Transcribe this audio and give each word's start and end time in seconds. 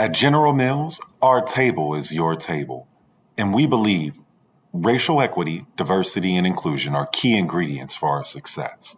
At 0.00 0.12
General 0.12 0.52
Mills, 0.52 1.00
our 1.20 1.42
table 1.42 1.96
is 1.96 2.12
your 2.12 2.36
table, 2.36 2.86
and 3.36 3.52
we 3.52 3.66
believe 3.66 4.20
racial 4.72 5.20
equity, 5.20 5.66
diversity, 5.74 6.36
and 6.36 6.46
inclusion 6.46 6.94
are 6.94 7.06
key 7.06 7.36
ingredients 7.36 7.96
for 7.96 8.10
our 8.10 8.22
success. 8.22 8.96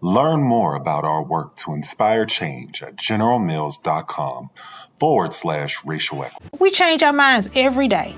Learn 0.00 0.42
more 0.42 0.74
about 0.74 1.04
our 1.04 1.22
work 1.22 1.54
to 1.58 1.74
inspire 1.74 2.26
change 2.26 2.82
at 2.82 2.96
generalmills.com 2.96 4.50
forward 4.98 5.32
slash 5.32 5.76
racial 5.84 6.24
equity. 6.24 6.48
We 6.58 6.72
change 6.72 7.04
our 7.04 7.12
minds 7.12 7.48
every 7.54 7.86
day 7.86 8.16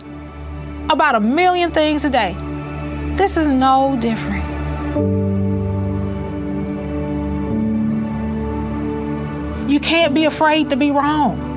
about 0.88 1.16
a 1.16 1.20
million 1.20 1.72
things 1.72 2.06
a 2.06 2.10
day. 2.10 2.34
This 3.18 3.36
is 3.36 3.48
no 3.48 3.98
different. 4.00 4.48
You 9.68 9.78
can't 9.78 10.14
be 10.14 10.24
afraid 10.24 10.70
to 10.70 10.76
be 10.76 10.90
wrong. 10.90 11.53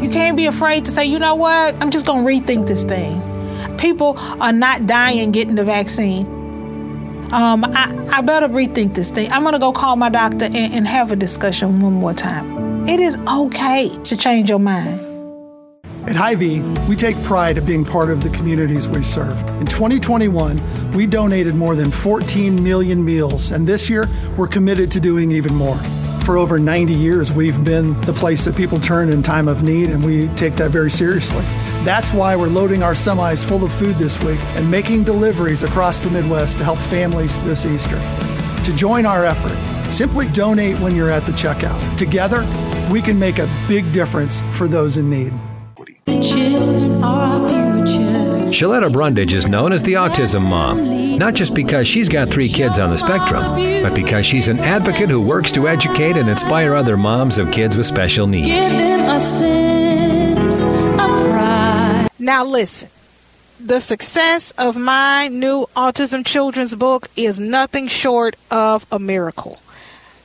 You 0.00 0.08
can't 0.08 0.36
be 0.36 0.46
afraid 0.46 0.86
to 0.86 0.90
say, 0.90 1.04
you 1.04 1.18
know 1.18 1.34
what, 1.34 1.74
I'm 1.82 1.90
just 1.90 2.06
going 2.06 2.24
to 2.24 2.30
rethink 2.52 2.66
this 2.66 2.84
thing. 2.84 3.20
People 3.76 4.14
are 4.40 4.52
not 4.52 4.86
dying 4.86 5.30
getting 5.30 5.56
the 5.56 5.64
vaccine. 5.64 6.26
Um, 7.32 7.64
I, 7.64 8.06
I 8.10 8.20
better 8.22 8.48
rethink 8.48 8.94
this 8.94 9.10
thing. 9.10 9.30
I'm 9.30 9.42
going 9.42 9.52
to 9.52 9.58
go 9.58 9.72
call 9.72 9.96
my 9.96 10.08
doctor 10.08 10.46
and, 10.46 10.56
and 10.56 10.88
have 10.88 11.12
a 11.12 11.16
discussion 11.16 11.80
one 11.80 11.92
more 11.92 12.14
time. 12.14 12.88
It 12.88 12.98
is 12.98 13.18
okay 13.28 13.94
to 14.04 14.16
change 14.16 14.48
your 14.48 14.58
mind. 14.58 15.06
At 16.08 16.16
Hy-Vee, 16.16 16.60
we 16.88 16.96
take 16.96 17.22
pride 17.22 17.58
of 17.58 17.66
being 17.66 17.84
part 17.84 18.10
of 18.10 18.22
the 18.22 18.30
communities 18.30 18.88
we 18.88 19.02
serve. 19.02 19.38
In 19.60 19.66
2021, 19.66 20.92
we 20.92 21.06
donated 21.06 21.54
more 21.54 21.76
than 21.76 21.90
14 21.90 22.60
million 22.64 23.04
meals, 23.04 23.50
and 23.50 23.66
this 23.66 23.90
year, 23.90 24.08
we're 24.38 24.48
committed 24.48 24.90
to 24.92 25.00
doing 25.00 25.30
even 25.30 25.54
more. 25.54 25.78
For 26.24 26.36
over 26.36 26.58
90 26.58 26.92
years, 26.92 27.32
we've 27.32 27.62
been 27.64 27.98
the 28.02 28.12
place 28.12 28.44
that 28.44 28.54
people 28.54 28.78
turn 28.78 29.08
in 29.08 29.22
time 29.22 29.48
of 29.48 29.62
need, 29.62 29.90
and 29.90 30.04
we 30.04 30.28
take 30.34 30.54
that 30.56 30.70
very 30.70 30.90
seriously. 30.90 31.42
That's 31.82 32.12
why 32.12 32.36
we're 32.36 32.48
loading 32.48 32.82
our 32.82 32.92
semis 32.92 33.44
full 33.44 33.64
of 33.64 33.72
food 33.72 33.96
this 33.96 34.22
week 34.22 34.38
and 34.54 34.70
making 34.70 35.04
deliveries 35.04 35.62
across 35.62 36.02
the 36.02 36.10
Midwest 36.10 36.58
to 36.58 36.64
help 36.64 36.78
families 36.78 37.38
this 37.44 37.64
Easter. 37.64 37.98
To 38.64 38.76
join 38.76 39.06
our 39.06 39.24
effort, 39.24 39.56
simply 39.90 40.28
donate 40.28 40.78
when 40.78 40.94
you're 40.94 41.10
at 41.10 41.24
the 41.24 41.32
checkout. 41.32 41.96
Together, 41.96 42.46
we 42.92 43.00
can 43.00 43.18
make 43.18 43.38
a 43.38 43.48
big 43.66 43.90
difference 43.92 44.42
for 44.52 44.68
those 44.68 44.98
in 44.98 45.08
need. 45.08 45.32
The 46.04 46.20
children 46.22 47.02
are. 47.02 47.49
Shaletta 48.50 48.92
Brundage 48.92 49.32
is 49.32 49.46
known 49.46 49.72
as 49.72 49.80
the 49.80 49.92
Autism 49.92 50.42
Mom, 50.42 51.16
not 51.16 51.34
just 51.34 51.54
because 51.54 51.86
she's 51.86 52.08
got 52.08 52.28
three 52.28 52.48
kids 52.48 52.80
on 52.80 52.90
the 52.90 52.98
spectrum, 52.98 53.44
but 53.80 53.94
because 53.94 54.26
she's 54.26 54.48
an 54.48 54.58
advocate 54.58 55.08
who 55.08 55.24
works 55.24 55.52
to 55.52 55.68
educate 55.68 56.16
and 56.16 56.28
inspire 56.28 56.74
other 56.74 56.96
moms 56.96 57.38
of 57.38 57.52
kids 57.52 57.76
with 57.76 57.86
special 57.86 58.26
needs. 58.26 58.48
Give 58.48 58.70
them 58.78 59.08
a 59.08 59.20
sense 59.20 60.60
of 60.60 60.96
pride. 60.96 62.08
Now, 62.18 62.44
listen. 62.44 62.90
The 63.60 63.78
success 63.78 64.52
of 64.58 64.76
my 64.76 65.28
new 65.28 65.66
autism 65.76 66.26
children's 66.26 66.74
book 66.74 67.08
is 67.14 67.38
nothing 67.38 67.86
short 67.86 68.34
of 68.50 68.84
a 68.90 68.98
miracle. 68.98 69.60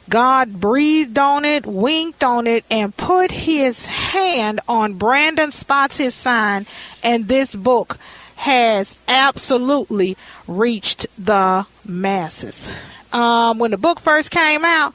God 0.09 0.59
breathed 0.59 1.17
on 1.17 1.45
it, 1.45 1.65
winked 1.65 2.21
on 2.23 2.45
it, 2.47 2.65
and 2.69 2.95
put 2.95 3.31
his 3.31 3.87
hand 3.87 4.59
on 4.67 4.93
Brandon 4.93 5.51
Saw 5.51 5.87
the 5.87 6.11
Sign, 6.11 6.67
and 7.03 7.27
this 7.27 7.55
book 7.55 7.97
has 8.35 8.95
absolutely 9.07 10.15
reached 10.47 11.07
the 11.17 11.65
masses. 11.85 12.69
Um, 13.11 13.57
when 13.59 13.71
the 13.71 13.77
book 13.77 13.99
first 13.99 14.29
came 14.29 14.63
out, 14.65 14.93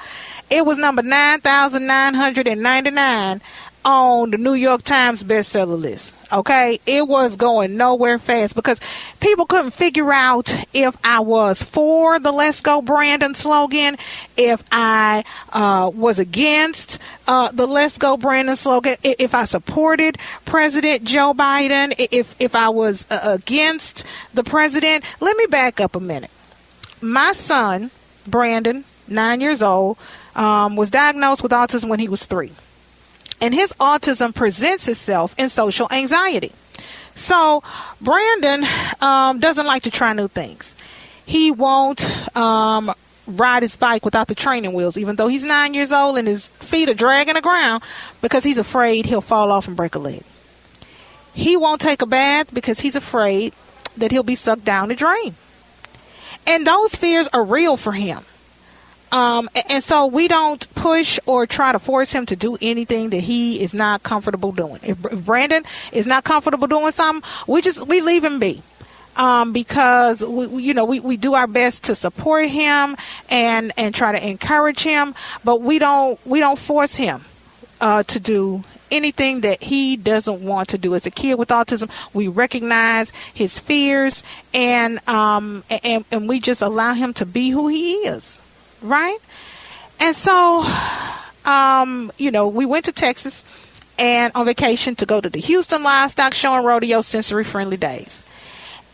it 0.51 0.65
was 0.67 0.79
number 0.79 1.03
9,999 1.03 3.41
on 3.85 4.31
the 4.31 4.39
New 4.39 4.55
York 4.55 4.83
Times 4.83 5.25
bestseller 5.25 5.81
list. 5.81 6.15
Okay, 6.33 6.79
it 6.87 7.09
was 7.09 7.37
going 7.37 7.77
nowhere 7.77 8.19
fast 8.19 8.55
because 8.55 8.81
people 9.21 9.47
couldn't 9.47 9.73
figure 9.73 10.13
out 10.13 10.55
if 10.73 10.97
I 11.05 11.21
was 11.21 11.63
for 11.63 12.19
the 12.19 12.33
"Let's 12.33 12.61
Go 12.61 12.83
Brandon" 12.83 13.35
slogan, 13.35 13.97
if 14.37 14.63
I 14.71 15.25
uh, 15.53 15.91
was 15.95 16.19
against 16.19 16.99
uh, 17.27 17.51
the 17.53 17.67
"Let's 17.67 17.99
Go 17.99 18.17
Brandon" 18.17 18.57
slogan, 18.57 18.97
if 19.03 19.35
I 19.35 19.45
supported 19.45 20.19
President 20.45 21.05
Joe 21.05 21.35
Biden, 21.35 21.95
if 22.13 22.35
if 22.39 22.55
I 22.55 22.69
was 22.69 23.07
uh, 23.11 23.21
against 23.25 24.05
the 24.35 24.45
president. 24.45 25.05
Let 25.21 25.37
me 25.37 25.47
back 25.47 25.81
up 25.81 25.97
a 25.97 26.01
minute. 26.01 26.31
My 27.01 27.33
son, 27.33 27.91
Brandon, 28.27 28.85
nine 29.09 29.41
years 29.41 29.63
old, 29.63 29.97
um, 30.37 30.77
was 30.77 30.91
diagnosed 30.91 31.43
with 31.43 31.53
autism 31.53 31.89
when 31.89 31.99
he 31.99 32.09
was 32.09 32.27
three 32.27 32.53
and 33.41 33.55
his 33.55 33.73
autism 33.75 34.35
presents 34.35 34.89
itself 34.89 35.35
in 35.39 35.49
social 35.49 35.89
anxiety. 35.91 36.53
So, 37.15 37.63
Brandon 38.01 38.67
um, 39.01 39.41
doesn't 39.41 39.67
like 39.67 39.83
to 39.83 39.91
try 39.91 40.13
new 40.13 40.29
things. 40.29 40.75
He 41.27 41.51
won't 41.51 42.05
um, 42.37 42.95
ride 43.27 43.63
his 43.63 43.77
bike 43.77 44.05
without 44.05 44.29
the 44.29 44.35
training 44.35 44.73
wheels, 44.73 44.97
even 44.97 45.17
though 45.17 45.29
he's 45.29 45.45
nine 45.45 45.75
years 45.75 45.93
old 45.93 46.19
and 46.19 46.27
his 46.27 46.49
feet 46.49 46.89
are 46.89 46.95
dragging 46.95 47.35
the 47.35 47.41
ground 47.41 47.83
because 48.21 48.45
he's 48.45 48.59
afraid 48.59 49.07
he'll 49.07 49.21
fall 49.21 49.53
off 49.53 49.69
and 49.69 49.77
break 49.77 49.95
a 49.95 49.99
leg. 49.99 50.23
He 51.33 51.57
won't 51.57 51.81
take 51.81 52.03
a 52.03 52.07
bath 52.07 52.53
because 52.53 52.81
he's 52.81 52.97
afraid 52.97 53.55
that 53.97 54.11
he'll 54.11 54.23
be 54.23 54.35
sucked 54.35 54.65
down 54.65 54.89
the 54.89 54.95
drain. 54.95 55.35
And 56.47 56.67
those 56.67 56.95
fears 56.95 57.29
are 57.33 57.45
real 57.45 57.77
for 57.77 57.93
him. 57.93 58.25
Um, 59.13 59.49
and 59.69 59.83
so 59.83 60.07
we 60.07 60.29
don't 60.29 60.73
push 60.75 61.19
or 61.27 61.47
try 61.47 61.73
to 61.73 61.79
force 61.79 62.13
him 62.13 62.27
to 62.27 62.37
do 62.37 62.57
anything 62.61 63.11
that 63.11 63.21
he 63.21 63.61
is 63.61 63.75
not 63.75 64.03
comfortable 64.03 64.53
doing. 64.53 64.79
If, 64.83 64.99
Brandon 65.01 65.65
is 65.93 66.07
not 66.07 66.25
comfortable 66.25 66.69
doing 66.69 66.93
something, 66.93 67.29
we 67.47 67.61
just 67.61 67.87
we 67.89 68.01
leave 68.01 68.23
him 68.25 68.39
be. 68.39 68.63
Um, 69.17 69.53
because 69.53 70.25
we- 70.25 70.63
you 70.63 70.73
know 70.75 70.85
we, 70.85 71.01
we 71.01 71.17
do 71.17 71.35
our 71.35 71.49
best 71.49 71.85
to 71.85 71.97
support 71.97 72.49
him 72.49 72.97
and 73.29 73.73
and 73.77 73.93
try 73.95 74.13
to 74.13 74.25
encourage 74.29 74.83
him, 74.83 75.15
but 75.45 75.61
we 75.61 75.81
don't 75.81 76.19
we 76.25 76.39
don't 76.39 76.59
force 76.59 76.95
him 76.95 77.25
uh, 77.81 78.05
to 78.05 78.21
do 78.21 78.63
anything 78.93 79.41
that 79.41 79.63
he 79.63 79.97
doesn't 79.97 80.41
want 80.43 80.69
to 80.69 80.79
do. 80.79 80.95
As 80.95 81.07
a 81.07 81.11
kid 81.11 81.35
with 81.35 81.49
autism, 81.49 81.91
we 82.15 82.29
recognize 82.29 83.11
his 83.35 83.59
fears 83.59 84.23
and 84.55 85.07
um, 85.09 85.65
and 85.83 86.05
and 86.13 86.29
we 86.29 86.39
just 86.39 86.63
allow 86.63 86.95
him 86.95 87.13
to 87.15 87.27
be 87.27 87.51
who 87.51 87.67
he 87.69 87.95
is, 88.07 88.41
right? 88.83 89.19
And 89.99 90.17
so, 90.17 90.67
um, 91.45 92.11
you 92.19 92.31
know, 92.31 92.49
we 92.49 92.65
went 92.65 92.87
to 92.87 92.93
Texas 92.93 93.45
and 93.99 94.33
on 94.35 94.47
vacation 94.47 94.97
to 94.97 95.07
go 95.07 95.21
to 95.21 95.29
the 95.29 95.41
Houston 95.41 95.83
Livestock 95.83 96.33
Show 96.35 96.55
and 96.55 96.65
Rodeo 96.65 97.03
Sensory 97.03 97.45
Friendly 97.45 97.77
Days. 97.77 98.23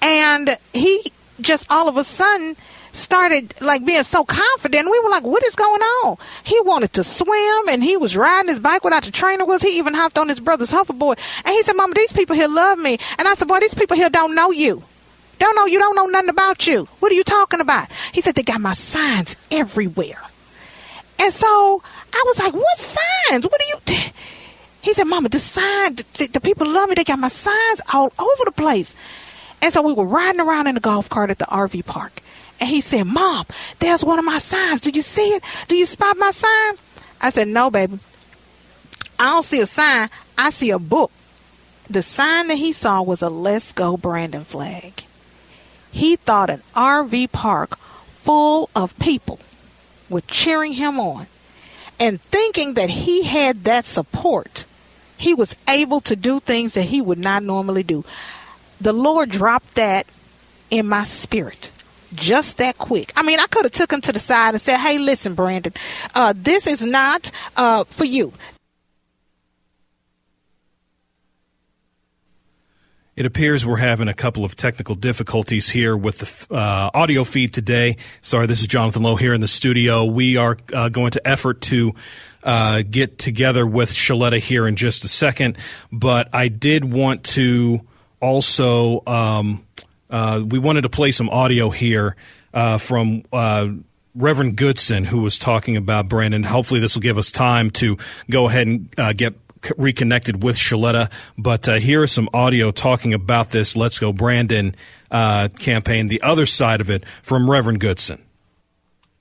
And 0.02 0.56
he 0.72 1.04
just 1.40 1.66
all 1.70 1.88
of 1.88 1.96
a 1.96 2.04
sudden 2.04 2.56
started 2.92 3.54
like 3.60 3.84
being 3.84 4.02
so 4.02 4.24
confident. 4.24 4.90
We 4.90 4.98
were 5.00 5.10
like, 5.10 5.22
what 5.22 5.46
is 5.46 5.54
going 5.54 5.80
on? 5.80 6.16
He 6.44 6.58
wanted 6.62 6.92
to 6.94 7.04
swim 7.04 7.68
and 7.68 7.82
he 7.82 7.96
was 7.96 8.16
riding 8.16 8.48
his 8.48 8.58
bike 8.58 8.84
without 8.84 9.04
the 9.04 9.10
trainer 9.10 9.44
was. 9.44 9.62
He 9.62 9.78
even 9.78 9.94
hopped 9.94 10.18
on 10.18 10.28
his 10.28 10.40
brother's 10.40 10.70
hoverboard. 10.70 11.18
And 11.44 11.54
he 11.54 11.62
said, 11.62 11.74
Mama, 11.74 11.94
these 11.94 12.12
people 12.12 12.34
here 12.34 12.48
love 12.48 12.78
me. 12.78 12.98
And 13.18 13.28
I 13.28 13.34
said, 13.34 13.48
boy, 13.48 13.60
these 13.60 13.74
people 13.74 13.96
here 13.96 14.08
don't 14.08 14.34
know 14.34 14.50
you. 14.50 14.82
Don't 15.38 15.54
know 15.54 15.66
you, 15.66 15.78
don't 15.78 15.96
know 15.96 16.06
nothing 16.06 16.30
about 16.30 16.66
you. 16.66 16.84
What 17.00 17.12
are 17.12 17.14
you 17.14 17.24
talking 17.24 17.60
about? 17.60 17.90
He 18.12 18.20
said, 18.20 18.34
they 18.34 18.42
got 18.42 18.60
my 18.60 18.72
signs 18.72 19.36
everywhere. 19.50 20.20
And 21.18 21.32
so 21.32 21.82
I 22.12 22.22
was 22.26 22.38
like, 22.38 22.54
what 22.54 22.78
signs? 22.78 23.44
What 23.46 23.60
are 23.60 23.68
you? 23.68 23.76
T-? 23.84 24.12
He 24.82 24.92
said, 24.92 25.04
Mama, 25.04 25.28
the 25.28 25.38
sign, 25.38 25.96
the, 25.96 26.28
the 26.32 26.40
people 26.40 26.66
love 26.68 26.88
me. 26.88 26.94
They 26.94 27.04
got 27.04 27.18
my 27.18 27.28
signs 27.28 27.80
all 27.92 28.12
over 28.18 28.44
the 28.44 28.52
place. 28.52 28.94
And 29.60 29.72
so 29.72 29.82
we 29.82 29.92
were 29.92 30.04
riding 30.04 30.40
around 30.40 30.68
in 30.68 30.74
the 30.74 30.80
golf 30.80 31.08
cart 31.08 31.30
at 31.30 31.38
the 31.38 31.46
RV 31.46 31.86
park. 31.86 32.22
And 32.60 32.68
he 32.68 32.80
said, 32.80 33.04
Mom, 33.04 33.46
there's 33.78 34.04
one 34.04 34.18
of 34.18 34.24
my 34.24 34.38
signs. 34.38 34.80
Do 34.80 34.90
you 34.90 35.02
see 35.02 35.28
it? 35.34 35.42
Do 35.68 35.76
you 35.76 35.86
spot 35.86 36.16
my 36.16 36.30
sign? 36.30 36.74
I 37.20 37.30
said, 37.30 37.48
No, 37.48 37.70
baby. 37.70 37.98
I 39.18 39.32
don't 39.32 39.44
see 39.44 39.60
a 39.60 39.66
sign. 39.66 40.08
I 40.38 40.50
see 40.50 40.70
a 40.70 40.78
book. 40.78 41.10
The 41.88 42.02
sign 42.02 42.48
that 42.48 42.58
he 42.58 42.72
saw 42.72 43.02
was 43.02 43.22
a 43.22 43.28
Let's 43.28 43.72
Go 43.72 43.96
Brandon 43.96 44.44
flag. 44.44 45.02
He 45.92 46.16
thought 46.16 46.50
an 46.50 46.62
RV 46.74 47.32
park 47.32 47.78
full 47.78 48.68
of 48.74 48.98
people 48.98 49.38
were 50.08 50.22
cheering 50.22 50.74
him 50.74 50.98
on. 50.98 51.26
And 51.98 52.20
thinking 52.20 52.74
that 52.74 52.90
he 52.90 53.22
had 53.22 53.64
that 53.64 53.86
support, 53.86 54.66
he 55.16 55.32
was 55.32 55.56
able 55.68 56.00
to 56.02 56.14
do 56.14 56.40
things 56.40 56.74
that 56.74 56.82
he 56.82 57.00
would 57.00 57.18
not 57.18 57.42
normally 57.42 57.82
do. 57.82 58.04
The 58.80 58.92
Lord 58.92 59.30
dropped 59.30 59.74
that 59.76 60.06
in 60.70 60.86
my 60.86 61.04
spirit 61.04 61.70
just 62.14 62.58
that 62.58 62.78
quick. 62.78 63.12
I 63.16 63.22
mean, 63.22 63.40
I 63.40 63.46
could 63.46 63.64
have 63.64 63.72
took 63.72 63.92
him 63.92 64.00
to 64.02 64.12
the 64.12 64.18
side 64.18 64.54
and 64.54 64.60
said, 64.60 64.78
"Hey, 64.78 64.98
listen, 64.98 65.34
Brandon, 65.34 65.72
uh, 66.14 66.34
this 66.36 66.66
is 66.66 66.84
not 66.84 67.30
uh, 67.56 67.84
for 67.84 68.04
you. 68.04 68.32
It 73.16 73.24
appears 73.24 73.64
we're 73.64 73.76
having 73.76 74.08
a 74.08 74.14
couple 74.14 74.44
of 74.44 74.56
technical 74.56 74.94
difficulties 74.94 75.70
here 75.70 75.96
with 75.96 76.18
the 76.18 76.54
uh, 76.54 76.90
audio 76.92 77.24
feed 77.24 77.54
today. 77.54 77.96
Sorry, 78.20 78.46
this 78.46 78.60
is 78.60 78.66
Jonathan 78.66 79.02
Lowe 79.04 79.16
here 79.16 79.32
in 79.32 79.40
the 79.40 79.48
studio. 79.48 80.04
We 80.04 80.36
are 80.36 80.58
uh, 80.70 80.90
going 80.90 81.12
to 81.12 81.26
effort 81.26 81.62
to 81.62 81.94
uh, 82.42 82.82
get 82.82 83.18
together 83.18 83.66
with 83.66 83.90
Shaletta 83.90 84.38
here 84.38 84.68
in 84.68 84.76
just 84.76 85.02
a 85.04 85.08
second, 85.08 85.56
but 85.90 86.28
I 86.34 86.48
did 86.48 86.84
want 86.84 87.24
to 87.24 87.80
also 88.20 89.02
um, 89.06 89.64
uh, 90.10 90.42
we 90.46 90.58
wanted 90.58 90.82
to 90.82 90.90
play 90.90 91.10
some 91.10 91.30
audio 91.30 91.70
here 91.70 92.16
uh, 92.52 92.76
from. 92.78 93.24
Uh, 93.32 93.68
Reverend 94.18 94.56
Goodson, 94.56 95.04
who 95.04 95.20
was 95.20 95.38
talking 95.38 95.76
about 95.76 96.08
Brandon. 96.08 96.42
Hopefully, 96.42 96.80
this 96.80 96.94
will 96.94 97.02
give 97.02 97.18
us 97.18 97.30
time 97.30 97.70
to 97.72 97.98
go 98.30 98.48
ahead 98.48 98.66
and 98.66 99.18
get 99.18 99.34
reconnected 99.76 100.42
with 100.42 100.56
Shaletta. 100.56 101.10
But 101.36 101.68
uh, 101.68 101.74
here 101.74 102.02
is 102.02 102.12
some 102.12 102.28
audio 102.32 102.70
talking 102.70 103.14
about 103.14 103.50
this 103.50 103.76
Let's 103.76 103.98
Go 103.98 104.12
Brandon 104.12 104.74
uh, 105.10 105.48
campaign, 105.58 106.08
the 106.08 106.22
other 106.22 106.46
side 106.46 106.80
of 106.80 106.90
it 106.90 107.04
from 107.22 107.50
Reverend 107.50 107.80
Goodson. 107.80 108.22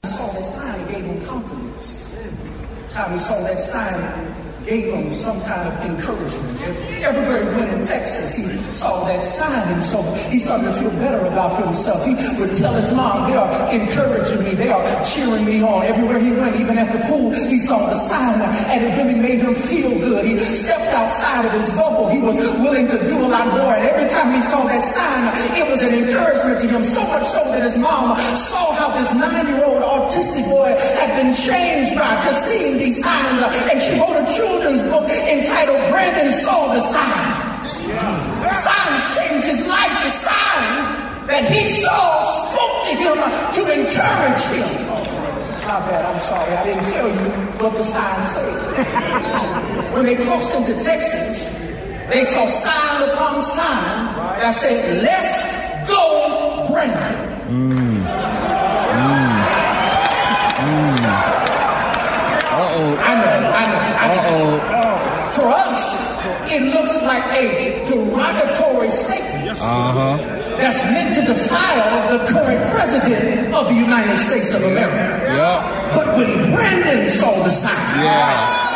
I 0.03 0.07
saw 0.07 0.27
that 0.33 0.45
sign 0.45 0.87
gave 0.91 1.05
him 1.05 1.25
confidence. 1.25 1.85
Saw 2.91 3.41
that 3.43 3.61
sign 3.61 4.34
gave 4.65 4.91
him 4.91 5.13
some 5.13 5.37
kind 5.45 5.61
of 5.69 5.73
encouragement. 5.85 6.57
Everywhere 7.05 7.45
he 7.45 7.49
went 7.53 7.69
in 7.69 7.85
Texas, 7.85 8.33
he 8.33 8.49
saw 8.73 9.05
that 9.05 9.21
sign, 9.25 9.69
and 9.69 9.81
so 9.81 10.01
he 10.33 10.39
started 10.39 10.65
to 10.65 10.73
feel 10.73 10.89
better 10.97 11.21
about 11.27 11.61
himself. 11.63 12.01
He 12.01 12.17
would 12.41 12.53
tell 12.53 12.73
his 12.73 12.91
mom, 12.91 13.29
they 13.29 13.37
are 13.37 13.49
encouraging 13.69 14.41
me, 14.41 14.57
they 14.57 14.69
are 14.73 14.81
cheering 15.05 15.45
me 15.45 15.61
on. 15.61 15.85
Everywhere 15.85 16.19
he 16.19 16.33
went, 16.33 16.57
even 16.59 16.77
at 16.81 16.89
the 16.91 17.05
pool, 17.05 17.29
he 17.29 17.59
saw 17.59 17.77
the 17.77 17.95
sign, 17.95 18.41
and 18.41 18.81
it 18.81 18.97
really 18.97 19.13
made 19.13 19.45
him 19.45 19.53
feel 19.53 19.93
good. 20.01 20.25
He 20.25 20.39
stepped 20.39 20.89
outside 20.97 21.45
of 21.45 21.51
his 21.53 21.69
bubble. 21.77 22.09
He 22.09 22.17
was 22.17 22.35
willing 22.57 22.87
to 22.89 22.97
do 23.05 23.21
a 23.21 23.29
lot 23.29 23.45
more, 23.53 23.69
and 23.69 23.85
every 23.85 24.09
time 24.09 24.33
he 24.33 24.41
saw 24.41 24.65
that 24.65 24.81
sign, 24.81 25.29
it 25.61 25.69
was 25.69 25.83
an 25.83 25.93
encouragement 25.93 26.59
to 26.61 26.67
him, 26.67 26.83
so 26.83 27.05
much 27.05 27.27
so 27.29 27.45
that 27.53 27.61
his 27.61 27.77
mom 27.77 28.17
saw 28.33 28.73
how 28.73 28.89
this 28.97 29.13
nine-year-old 29.13 29.83
autistic 29.83 30.49
boy 30.49 30.73
had 30.97 31.13
been 31.21 31.33
changed 31.37 31.93
by 31.93 32.09
just 32.25 32.49
seeing 32.49 32.79
these 32.79 33.03
signs, 33.03 33.45
and 33.69 33.77
she 33.79 33.93
wrote 34.01 34.17
a 34.17 34.25
children's 34.25 34.54
children's 34.55 34.83
book 34.83 35.09
entitled 35.09 35.79
Brandon 35.91 36.31
Saw 36.31 36.73
the 36.73 36.79
Sign. 36.79 37.69
Sign 37.69 38.93
changed 39.15 39.47
his 39.47 39.67
life. 39.67 39.91
The 40.03 40.09
sign 40.09 41.27
that 41.27 41.51
he 41.51 41.67
saw 41.67 42.23
spoke 42.31 42.87
to 42.87 42.95
him 42.95 43.17
to 43.51 43.61
encourage 43.73 44.43
him. 44.55 44.87
My 45.67 45.79
bad, 45.89 46.05
I'm 46.05 46.21
sorry, 46.21 46.53
I 46.53 46.63
didn't 46.63 46.85
tell 46.85 47.09
you 47.09 47.31
what 47.59 47.73
the 47.73 47.83
sign 47.83 48.27
said. 48.27 49.93
when 49.93 50.05
they 50.05 50.15
crossed 50.15 50.55
into 50.55 50.81
Texas, 50.83 51.43
they 52.07 52.23
saw 52.23 52.47
sign 52.47 53.09
upon 53.09 53.41
sign 53.41 54.15
that 54.39 54.51
said, 54.51 55.03
Let's 55.03 55.89
go, 55.89 56.67
Brandon. 56.71 57.14
Like 67.15 67.31
a 67.39 67.85
derogatory 67.87 68.89
statement. 68.89 69.57
Uh-huh. 69.59 70.17
That's 70.57 70.83
meant 70.91 71.15
to 71.15 71.21
defile 71.25 72.11
the 72.11 72.25
current 72.31 72.61
president 72.71 73.53
of 73.53 73.67
the 73.67 73.75
United 73.75 74.17
States 74.17 74.53
of 74.53 74.63
America. 74.63 75.33
Yeah. 75.35 75.91
But 75.95 76.17
when 76.17 76.51
Brandon 76.51 77.09
saw 77.09 77.43
the 77.43 77.51
sign, 77.51 78.03
yeah. 78.03 78.74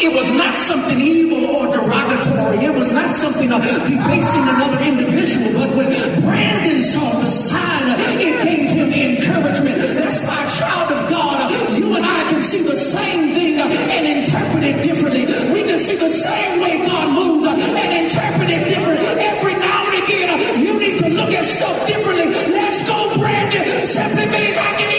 It 0.00 0.12
was 0.12 0.30
not 0.32 0.56
something 0.58 1.00
evil 1.00 1.46
or 1.46 1.72
derogatory. 1.72 2.58
It 2.64 2.74
was 2.74 2.92
not 2.92 3.12
something 3.12 3.52
of 3.52 3.62
debasing 3.62 4.42
another 4.42 4.80
individual. 4.82 5.52
But 5.54 5.76
when 5.76 5.88
Brandon 6.22 6.82
saw 6.82 7.20
the 7.20 7.30
sign, 7.30 7.94
it 8.20 8.42
gave 8.42 8.70
him 8.70 8.92
encouragement. 8.92 9.76
That's 9.78 10.24
why, 10.24 10.48
child 10.48 10.92
of 10.92 11.10
God, 11.10 11.78
you 11.78 11.94
and 11.96 12.04
I 12.04 12.30
can 12.30 12.42
see 12.42 12.62
the 12.62 12.76
same 12.76 13.34
thing 13.34 13.60
and 13.60 14.06
interpret 14.18 14.64
it 14.64 14.82
differently. 14.82 15.26
We 15.52 15.62
can 15.62 15.78
see 15.78 15.96
the 15.96 16.10
same 16.10 16.60
way 16.60 16.84
God 16.84 17.14
moves 17.14 17.46
and 17.46 18.04
interpret 18.04 18.50
it 18.50 18.68
differently. 18.68 19.06
Every 19.06 19.54
now 19.54 19.86
and 19.86 20.02
again, 20.02 20.58
you 20.58 20.78
need 20.78 20.98
to 20.98 21.08
look 21.08 21.30
at 21.30 21.46
stuff 21.46 21.86
differently. 21.86 22.26
Let's 22.52 22.86
go, 22.88 23.16
Brandon. 23.16 23.86
Simply 23.86 24.26
means 24.26 24.56
I 24.56 24.76
can 24.76 24.93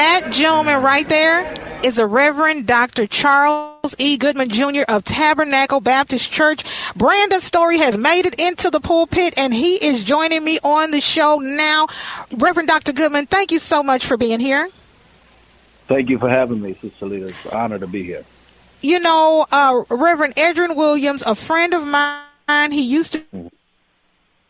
That 0.00 0.32
gentleman 0.32 0.82
right 0.82 1.06
there 1.06 1.44
is 1.84 1.98
a 1.98 2.06
Reverend 2.06 2.66
Dr. 2.66 3.06
Charles 3.06 3.94
E. 3.98 4.16
Goodson 4.16 4.48
Jr. 4.48 4.84
of 4.88 5.04
Tabernacle 5.04 5.82
Baptist 5.82 6.32
Church. 6.32 6.64
Brandon's 6.96 7.44
story 7.44 7.76
has 7.76 7.98
made 7.98 8.24
it 8.24 8.40
into 8.40 8.70
the 8.70 8.80
pulpit, 8.80 9.34
and 9.36 9.52
he 9.52 9.74
is 9.74 10.02
joining 10.02 10.42
me 10.42 10.58
on 10.64 10.90
the 10.90 11.02
show 11.02 11.36
now. 11.36 11.86
Reverend 12.32 12.68
Dr. 12.68 12.94
Goodson, 12.94 13.26
thank 13.26 13.52
you 13.52 13.58
so 13.58 13.82
much 13.82 14.06
for 14.06 14.16
being 14.16 14.40
here. 14.40 14.70
Thank 15.84 16.08
you 16.08 16.18
for 16.18 16.30
having 16.30 16.62
me, 16.62 16.72
Sister 16.80 17.04
Lita. 17.04 17.26
It's 17.26 17.44
an 17.44 17.50
honor 17.50 17.78
to 17.78 17.86
be 17.86 18.02
here. 18.02 18.24
You 18.80 19.00
know, 19.00 19.44
uh, 19.52 19.82
Reverend 19.90 20.34
Edrin 20.36 20.76
Williams, 20.76 21.22
a 21.26 21.34
friend 21.34 21.74
of 21.74 21.86
mine, 21.86 22.72
he 22.72 22.80
used 22.80 23.12
to. 23.12 23.50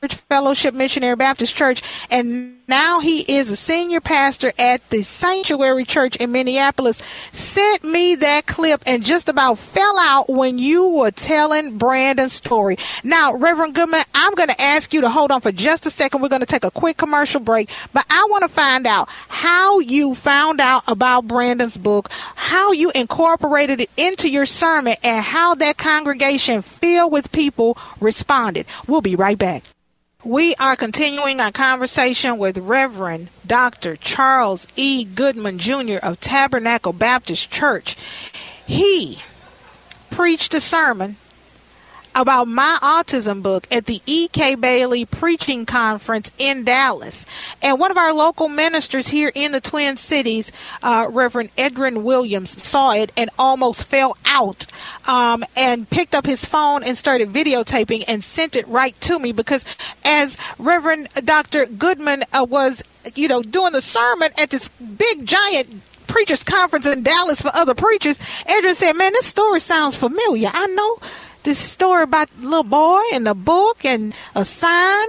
Fellowship 0.09 0.73
Missionary 0.73 1.15
Baptist 1.15 1.55
Church, 1.55 1.83
and 2.11 2.57
now 2.67 3.01
he 3.01 3.21
is 3.21 3.51
a 3.51 3.57
senior 3.57 4.01
pastor 4.01 4.51
at 4.59 4.89
the 4.89 5.03
Sanctuary 5.03 5.85
Church 5.85 6.17
in 6.17 6.33
Minneapolis. 6.33 7.03
Sent 7.33 7.85
me 7.85 8.15
that 8.15 8.47
clip 8.47 8.83
and 8.87 9.05
just 9.05 9.29
about 9.29 9.59
fell 9.59 9.99
out 9.99 10.31
when 10.31 10.59
you 10.59 10.89
were 10.89 11.11
telling 11.11 11.77
Brandon's 11.77 12.33
story. 12.33 12.79
Now, 13.05 13.35
Reverend 13.35 13.75
Goodson, 13.75 14.01
I'm 14.15 14.35
going 14.37 14.49
to 14.49 14.59
ask 14.59 14.95
you 14.95 15.03
to 15.03 15.11
hold 15.11 15.31
on 15.33 15.43
for 15.43 15.53
just 15.53 15.85
a 15.85 15.91
second. 15.91 16.23
We're 16.23 16.31
going 16.31 16.41
to 16.41 16.47
take 16.47 16.65
a 16.65 16.71
quick 16.71 16.97
commercial 16.97 17.41
break, 17.41 17.69
but 17.93 18.07
I 18.09 18.27
want 18.31 18.43
to 18.45 18.49
find 18.49 18.87
out 18.87 19.11
how 19.29 19.81
you 19.81 20.15
found 20.15 20.63
out 20.63 20.83
about 20.87 21.27
Brandon's 21.27 21.77
book, 21.77 22.09
how 22.37 22.73
you 22.73 22.91
incorporated 22.93 23.83
it 23.83 23.91
into 23.99 24.31
your 24.31 24.47
sermon, 24.47 24.95
and 25.03 25.23
how 25.23 25.57
that 25.57 25.77
congregation 25.77 26.63
filled 26.63 27.13
with 27.13 27.31
people 27.33 27.77
responded. 28.01 28.65
We'll 28.87 29.03
be 29.03 29.15
right 29.15 29.37
back. 29.37 29.65
We 30.25 30.55
are 30.57 30.77
continuing 30.77 31.41
our 31.41 31.51
conversation 31.51 32.37
with 32.37 32.59
Reverend 32.59 33.31
Dr. 33.47 33.97
Charles 33.97 34.67
E. 34.77 35.03
Goodson 35.03 35.59
Jr. 35.59 35.97
of 35.97 36.21
Tabernacle 36.21 36.93
Baptist 36.93 37.51
Church. 37.51 37.97
He 38.67 39.21
preached 40.11 40.53
a 40.53 40.61
sermon 40.61 41.17
about 42.15 42.49
my 42.49 42.79
autism 42.83 43.43
book 43.43 43.67
at 43.71 43.87
the 43.87 44.01
E.K. 44.07 44.55
Bailey 44.57 45.05
Preaching 45.05 45.67
Conference 45.67 46.31
in 46.39 46.65
Dallas. 46.65 47.27
And 47.63 47.79
one 47.79 47.91
of 47.91 47.97
our 47.97 48.13
local 48.13 48.49
ministers 48.49 49.09
here 49.09 49.31
in 49.35 49.53
the 49.53 49.61
Twin 49.61 49.97
Cities, 49.97 50.51
uh, 50.83 51.07
Reverend 51.11 51.55
Edrin 51.57 52.03
Williams, 52.03 52.63
saw 52.63 52.93
it 52.93 53.13
and 53.17 53.31
almost 53.39 53.85
fell 53.85 54.17
out 54.25 54.67
um, 55.07 55.45
and 55.57 55.89
picked 55.89 56.15
up 56.15 56.27
his 56.27 56.45
phone 56.45 56.83
and 56.83 56.97
started 56.97 57.31
videotaping 57.31 58.05
and 58.09 58.25
sent 58.25 58.57
it 58.57 58.67
right 58.69 58.99
to 59.03 59.19
me 59.19 59.33
because 59.33 59.65
as 60.05 60.37
Reverend 60.59 61.09
Dr. 61.25 61.67
Goodson 61.67 62.25
uh, 62.33 62.47
was, 62.49 62.83
you 63.15 63.29
know, 63.29 63.43
doing 63.43 63.73
the 63.73 63.83
sermon 63.83 64.31
at 64.39 64.51
this 64.51 64.69
big 64.69 65.27
giant 65.27 65.83
preachers 66.07 66.43
conference 66.43 66.87
in 66.87 67.03
Dallas 67.03 67.41
for 67.41 67.51
other 67.55 67.75
preachers, 67.75 68.19
Edrin 68.47 68.75
said, 68.75 68.95
man, 68.95 69.13
this 69.13 69.27
story 69.27 69.61
sounds 69.61 69.97
familiar. 69.97 70.51
I 70.53 70.67
know 70.69 70.99
this 71.43 71.59
story 71.59 72.03
about 72.03 72.29
the 72.37 72.47
little 72.47 72.63
boy 72.63 73.03
and 73.13 73.27
a 73.29 73.35
book 73.35 73.85
and 73.85 74.15
a 74.35 74.45
sign. 74.45 75.09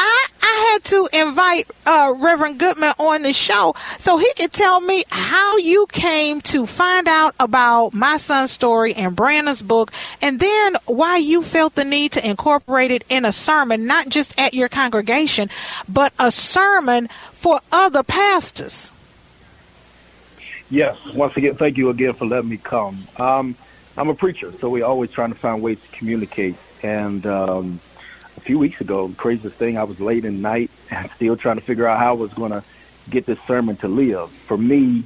I, 0.00 0.26
I 0.42 0.70
had 0.70 0.84
to 0.84 1.08
invite 1.12 1.68
uh, 1.84 2.14
Reverend 2.16 2.60
Goodson 2.60 2.92
on 2.98 3.22
the 3.22 3.32
show 3.32 3.74
so 3.98 4.16
he 4.16 4.32
could 4.36 4.52
tell 4.52 4.80
me 4.80 5.02
how 5.08 5.56
you 5.56 5.86
came 5.88 6.40
to 6.42 6.66
find 6.66 7.08
out 7.08 7.34
about 7.40 7.94
my 7.94 8.16
son's 8.16 8.52
story 8.52 8.94
and 8.94 9.16
Brandon's 9.16 9.60
book, 9.60 9.90
and 10.22 10.38
then 10.38 10.76
why 10.86 11.16
you 11.16 11.42
felt 11.42 11.74
the 11.74 11.84
need 11.84 12.12
to 12.12 12.24
incorporate 12.24 12.92
it 12.92 13.02
in 13.08 13.24
a 13.24 13.32
sermon, 13.32 13.86
not 13.86 14.08
just 14.08 14.38
at 14.38 14.54
your 14.54 14.68
congregation, 14.68 15.50
but 15.88 16.12
a 16.18 16.30
sermon 16.30 17.08
for 17.32 17.60
other 17.72 18.04
pastors. 18.04 18.92
Yes, 20.70 20.96
once 21.14 21.36
again, 21.36 21.56
thank 21.56 21.76
you 21.76 21.88
again 21.88 22.12
for 22.12 22.26
letting 22.26 22.50
me 22.50 22.58
come. 22.58 23.08
Um, 23.16 23.56
I'm 23.98 24.10
a 24.10 24.14
preacher, 24.14 24.52
so 24.52 24.70
we're 24.70 24.84
always 24.84 25.10
trying 25.10 25.32
to 25.32 25.38
find 25.38 25.60
ways 25.60 25.82
to 25.82 25.88
communicate. 25.88 26.54
And 26.84 27.26
um, 27.26 27.80
a 28.36 28.40
few 28.40 28.56
weeks 28.56 28.80
ago, 28.80 29.12
craziest 29.16 29.56
thing, 29.56 29.76
I 29.76 29.82
was 29.82 29.98
late 29.98 30.24
in 30.24 30.40
night 30.40 30.70
and 30.92 31.10
still 31.10 31.36
trying 31.36 31.56
to 31.56 31.62
figure 31.62 31.88
out 31.88 31.98
how 31.98 32.10
I 32.10 32.16
was 32.16 32.32
going 32.32 32.52
to 32.52 32.62
get 33.10 33.26
this 33.26 33.40
sermon 33.40 33.74
to 33.78 33.88
live. 33.88 34.30
For 34.30 34.56
me, 34.56 35.02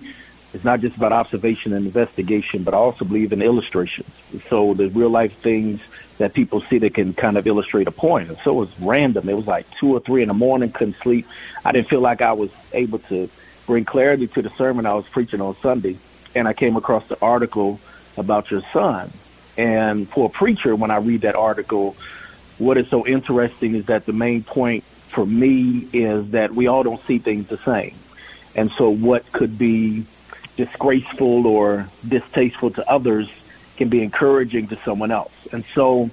it's 0.52 0.62
not 0.62 0.80
just 0.80 0.99
about 0.99 1.11
observation 1.11 1.72
and 1.72 1.87
investigation, 1.87 2.64
but 2.64 2.75
I 2.75 2.76
also 2.76 3.06
believe 3.06 3.32
in 3.32 3.40
illustrations. 3.40 4.12
So 4.49 4.75
the 4.75 4.90
real 4.90 5.08
life 5.08 5.38
things 5.38 5.80
that 6.18 6.34
people 6.34 6.61
see 6.61 6.76
that 6.76 6.92
can 6.92 7.14
kind 7.14 7.38
of 7.38 7.46
illustrate 7.46 7.88
a 7.88 7.92
point. 7.92 8.28
And 8.28 8.37
so 8.40 8.50
it 8.50 8.56
was 8.56 8.78
random. 8.80 9.26
It 9.26 9.34
was 9.34 9.46
like 9.46 9.70
two 9.70 9.96
or 9.96 10.00
three 10.00 10.20
in 10.20 10.28
the 10.28 10.34
morning, 10.34 10.70
couldn't 10.70 10.96
sleep. 10.96 11.26
I 11.64 11.72
didn't 11.72 11.88
feel 11.88 12.02
like 12.02 12.20
I 12.20 12.34
was 12.34 12.50
able 12.75 12.99
to 12.99 13.30
bring 13.64 13.87
clarity 13.87 14.26
to 14.26 14.42
the 14.42 14.50
sermon 14.50 14.84
I 14.84 14.92
was 14.92 15.08
preaching 15.08 15.40
on 15.40 15.56
Sunday. 15.56 15.96
And 16.34 16.46
I 16.46 16.52
came 16.52 16.76
across 16.76 17.08
the 17.08 17.18
article 17.22 17.80
about 18.16 18.50
your 18.50 18.62
son. 18.73 19.11
And 19.57 20.09
for 20.09 20.26
a 20.26 20.28
preacher, 20.31 20.75
when 20.75 20.90
I 20.90 20.97
read 20.97 21.23
that 21.23 21.35
article, 21.35 21.97
what 22.59 22.78
is 22.78 22.88
so 22.88 23.07
interesting 23.07 23.75
is 23.75 23.87
that 23.87 24.07
the 24.07 24.12
main 24.12 24.42
point 24.42 24.85
for 24.85 25.26
me 25.26 25.88
is 25.92 26.31
that 26.31 26.54
we 26.54 26.66
all 26.66 26.83
don't 26.83 27.04
see 27.07 27.19
things 27.19 27.49
the 27.49 27.59
same. 27.59 27.95
And 28.54 28.71
so 28.71 28.90
what 28.90 29.31
could 29.33 29.59
be 29.59 30.04
disgraceful 30.57 31.47
or 31.47 31.88
distasteful 32.07 32.71
to 32.73 32.90
others 32.90 33.31
can 33.76 33.88
be 33.88 34.02
encouraging 34.02 34.69
to 34.69 34.76
someone 34.76 35.11
else. 35.11 35.33
And 35.52 35.64
so 35.75 36.11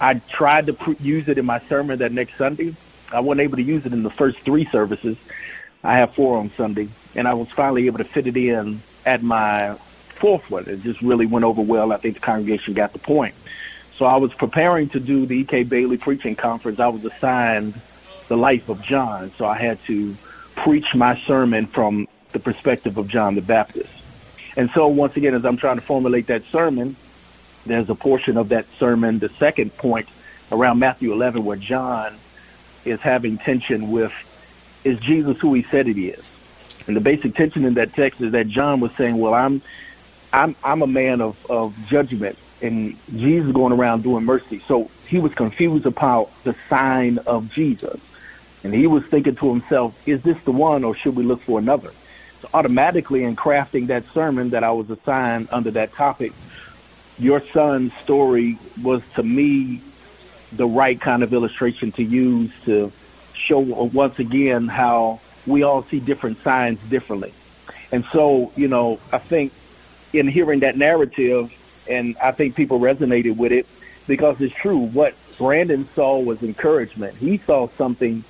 I 0.00 0.14
tried 0.14 0.66
to 0.66 0.72
pr- 0.72 0.92
use 1.00 1.28
it 1.28 1.38
in 1.38 1.46
my 1.46 1.60
sermon 1.60 1.98
that 1.98 2.12
next 2.12 2.36
Sunday. 2.36 2.74
I 3.12 3.20
wasn't 3.20 3.42
able 3.42 3.56
to 3.56 3.62
use 3.62 3.86
it 3.86 3.92
in 3.92 4.02
the 4.02 4.10
first 4.10 4.40
three 4.40 4.66
services. 4.66 5.16
I 5.82 5.98
have 5.98 6.14
four 6.14 6.38
on 6.38 6.50
Sunday, 6.50 6.88
and 7.14 7.26
I 7.26 7.34
was 7.34 7.48
finally 7.50 7.86
able 7.86 7.98
to 7.98 8.04
fit 8.04 8.26
it 8.26 8.36
in 8.36 8.82
at 9.06 9.22
my 9.22 9.76
fourth 10.18 10.50
one. 10.50 10.64
It 10.66 10.82
just 10.82 11.00
really 11.00 11.26
went 11.26 11.44
over 11.44 11.62
well. 11.62 11.92
I 11.92 11.96
think 11.96 12.14
the 12.14 12.20
congregation 12.20 12.74
got 12.74 12.92
the 12.92 12.98
point. 12.98 13.34
So 13.96 14.06
I 14.06 14.16
was 14.16 14.32
preparing 14.34 14.88
to 14.90 15.00
do 15.00 15.26
the 15.26 15.38
E.K. 15.38 15.64
Bailey 15.64 15.96
preaching 15.96 16.36
conference. 16.36 16.78
I 16.78 16.88
was 16.88 17.04
assigned 17.04 17.74
the 18.28 18.36
life 18.36 18.68
of 18.68 18.82
John, 18.82 19.32
so 19.32 19.46
I 19.46 19.56
had 19.56 19.82
to 19.84 20.14
preach 20.54 20.94
my 20.94 21.18
sermon 21.20 21.66
from 21.66 22.06
the 22.32 22.38
perspective 22.38 22.98
of 22.98 23.08
John 23.08 23.34
the 23.34 23.40
Baptist. 23.40 23.92
And 24.56 24.70
so 24.70 24.88
once 24.88 25.16
again, 25.16 25.34
as 25.34 25.44
I'm 25.44 25.56
trying 25.56 25.76
to 25.76 25.82
formulate 25.82 26.26
that 26.26 26.44
sermon, 26.44 26.96
there's 27.64 27.88
a 27.90 27.94
portion 27.94 28.36
of 28.36 28.50
that 28.50 28.66
sermon, 28.78 29.18
the 29.18 29.28
second 29.28 29.76
point 29.76 30.08
around 30.50 30.78
Matthew 30.78 31.12
11, 31.12 31.44
where 31.44 31.56
John 31.56 32.14
is 32.84 33.00
having 33.00 33.38
tension 33.38 33.90
with, 33.90 34.12
is 34.84 34.98
Jesus 35.00 35.38
who 35.38 35.54
he 35.54 35.62
said 35.62 35.86
he 35.86 36.08
is? 36.08 36.24
And 36.86 36.96
the 36.96 37.00
basic 37.00 37.34
tension 37.34 37.64
in 37.64 37.74
that 37.74 37.92
text 37.92 38.20
is 38.20 38.32
that 38.32 38.48
John 38.48 38.80
was 38.80 38.92
saying, 38.92 39.18
well, 39.18 39.34
I'm, 39.34 39.60
I'm, 40.32 40.56
I'm 40.62 40.82
a 40.82 40.86
man 40.86 41.20
of, 41.20 41.50
of 41.50 41.74
judgment 41.86 42.38
and 42.60 42.96
Jesus 43.16 43.52
going 43.52 43.72
around 43.72 44.02
doing 44.02 44.24
mercy. 44.24 44.58
So 44.60 44.90
he 45.06 45.18
was 45.18 45.34
confused 45.34 45.86
about 45.86 46.30
the 46.44 46.54
sign 46.68 47.18
of 47.18 47.52
Jesus. 47.52 48.00
And 48.64 48.74
he 48.74 48.86
was 48.86 49.04
thinking 49.04 49.36
to 49.36 49.48
himself, 49.48 50.06
is 50.06 50.22
this 50.22 50.42
the 50.42 50.52
one 50.52 50.84
or 50.84 50.94
should 50.94 51.14
we 51.14 51.22
look 51.22 51.40
for 51.40 51.58
another? 51.58 51.92
So 52.40 52.48
automatically 52.52 53.24
in 53.24 53.36
crafting 53.36 53.86
that 53.88 54.04
sermon 54.06 54.50
that 54.50 54.64
I 54.64 54.72
was 54.72 54.90
assigned 54.90 55.48
under 55.50 55.70
that 55.72 55.92
topic, 55.92 56.32
your 57.18 57.40
son's 57.40 57.92
story 57.98 58.58
was 58.82 59.02
to 59.14 59.22
me 59.22 59.80
the 60.52 60.66
right 60.66 61.00
kind 61.00 61.22
of 61.22 61.32
illustration 61.32 61.92
to 61.92 62.02
use 62.02 62.50
to 62.64 62.92
show 63.34 63.58
once 63.58 64.18
again 64.18 64.68
how 64.68 65.20
we 65.46 65.62
all 65.62 65.82
see 65.82 66.00
different 66.00 66.38
signs 66.42 66.80
differently. 66.88 67.32
And 67.90 68.04
so, 68.06 68.52
you 68.56 68.68
know, 68.68 68.98
I 69.12 69.18
think 69.18 69.52
in 70.12 70.28
hearing 70.28 70.60
that 70.60 70.76
narrative, 70.76 71.52
and 71.88 72.16
I 72.18 72.32
think 72.32 72.54
people 72.54 72.80
resonated 72.80 73.36
with 73.36 73.52
it 73.52 73.66
because 74.06 74.40
it's 74.40 74.54
true. 74.54 74.78
What 74.78 75.14
Brandon 75.36 75.86
saw 75.94 76.18
was 76.18 76.42
encouragement. 76.42 77.16
He 77.16 77.38
saw 77.38 77.68
something 77.68 78.24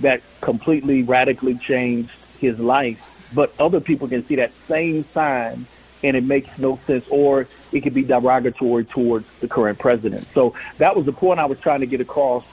that 0.00 0.20
completely 0.40 1.02
radically 1.02 1.56
changed 1.56 2.10
his 2.40 2.58
life, 2.60 3.30
but 3.34 3.52
other 3.60 3.80
people 3.80 4.08
can 4.08 4.24
see 4.24 4.36
that 4.36 4.52
same 4.66 5.04
sign 5.04 5.66
and 6.04 6.16
it 6.18 6.24
makes 6.24 6.58
no 6.58 6.76
sense, 6.86 7.06
or 7.08 7.46
it 7.72 7.80
could 7.80 7.94
be 7.94 8.02
derogatory 8.02 8.84
towards 8.84 9.26
the 9.40 9.48
current 9.48 9.78
president. 9.78 10.26
So 10.34 10.54
that 10.76 10.94
was 10.94 11.06
the 11.06 11.12
point 11.12 11.40
I 11.40 11.46
was 11.46 11.58
trying 11.60 11.80
to 11.80 11.86
get 11.86 12.02
across. 12.02 12.44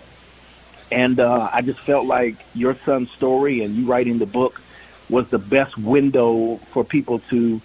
And 0.89 1.19
uh, 1.19 1.49
I 1.51 1.61
just 1.61 1.79
felt 1.79 2.05
like 2.05 2.37
your 2.55 2.75
son's 2.75 3.11
story 3.11 3.61
and 3.61 3.75
you 3.75 3.85
writing 3.85 4.19
the 4.19 4.25
book 4.25 4.61
was 5.09 5.29
the 5.29 5.37
best 5.37 5.77
window 5.77 6.55
for 6.67 6.85
people 6.85 7.19
to 7.29 7.61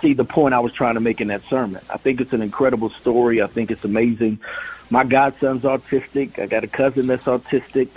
see 0.00 0.14
the 0.14 0.24
point 0.24 0.54
I 0.54 0.60
was 0.60 0.72
trying 0.72 0.94
to 0.94 1.00
make 1.00 1.20
in 1.20 1.28
that 1.28 1.42
sermon. 1.44 1.80
I 1.90 1.96
think 1.96 2.20
it's 2.20 2.32
an 2.32 2.42
incredible 2.42 2.90
story. 2.90 3.42
I 3.42 3.46
think 3.46 3.70
it's 3.70 3.84
amazing. 3.84 4.40
My 4.90 5.04
godson's 5.04 5.62
autistic. 5.62 6.38
I 6.38 6.46
got 6.46 6.64
a 6.64 6.68
cousin 6.68 7.06
that's 7.06 7.24
autistic. 7.24 7.88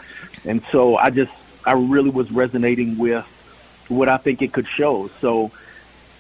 And 0.46 0.64
so 0.72 0.98
I 0.98 1.10
just, 1.10 1.34
I 1.66 1.74
really 1.74 2.10
was 2.10 2.32
resonating 2.32 2.98
with 2.98 3.26
what 3.90 4.10
I 4.10 4.18
think 4.18 4.42
it 4.42 4.54
could 4.54 4.68
show. 4.68 5.10
So 5.20 5.52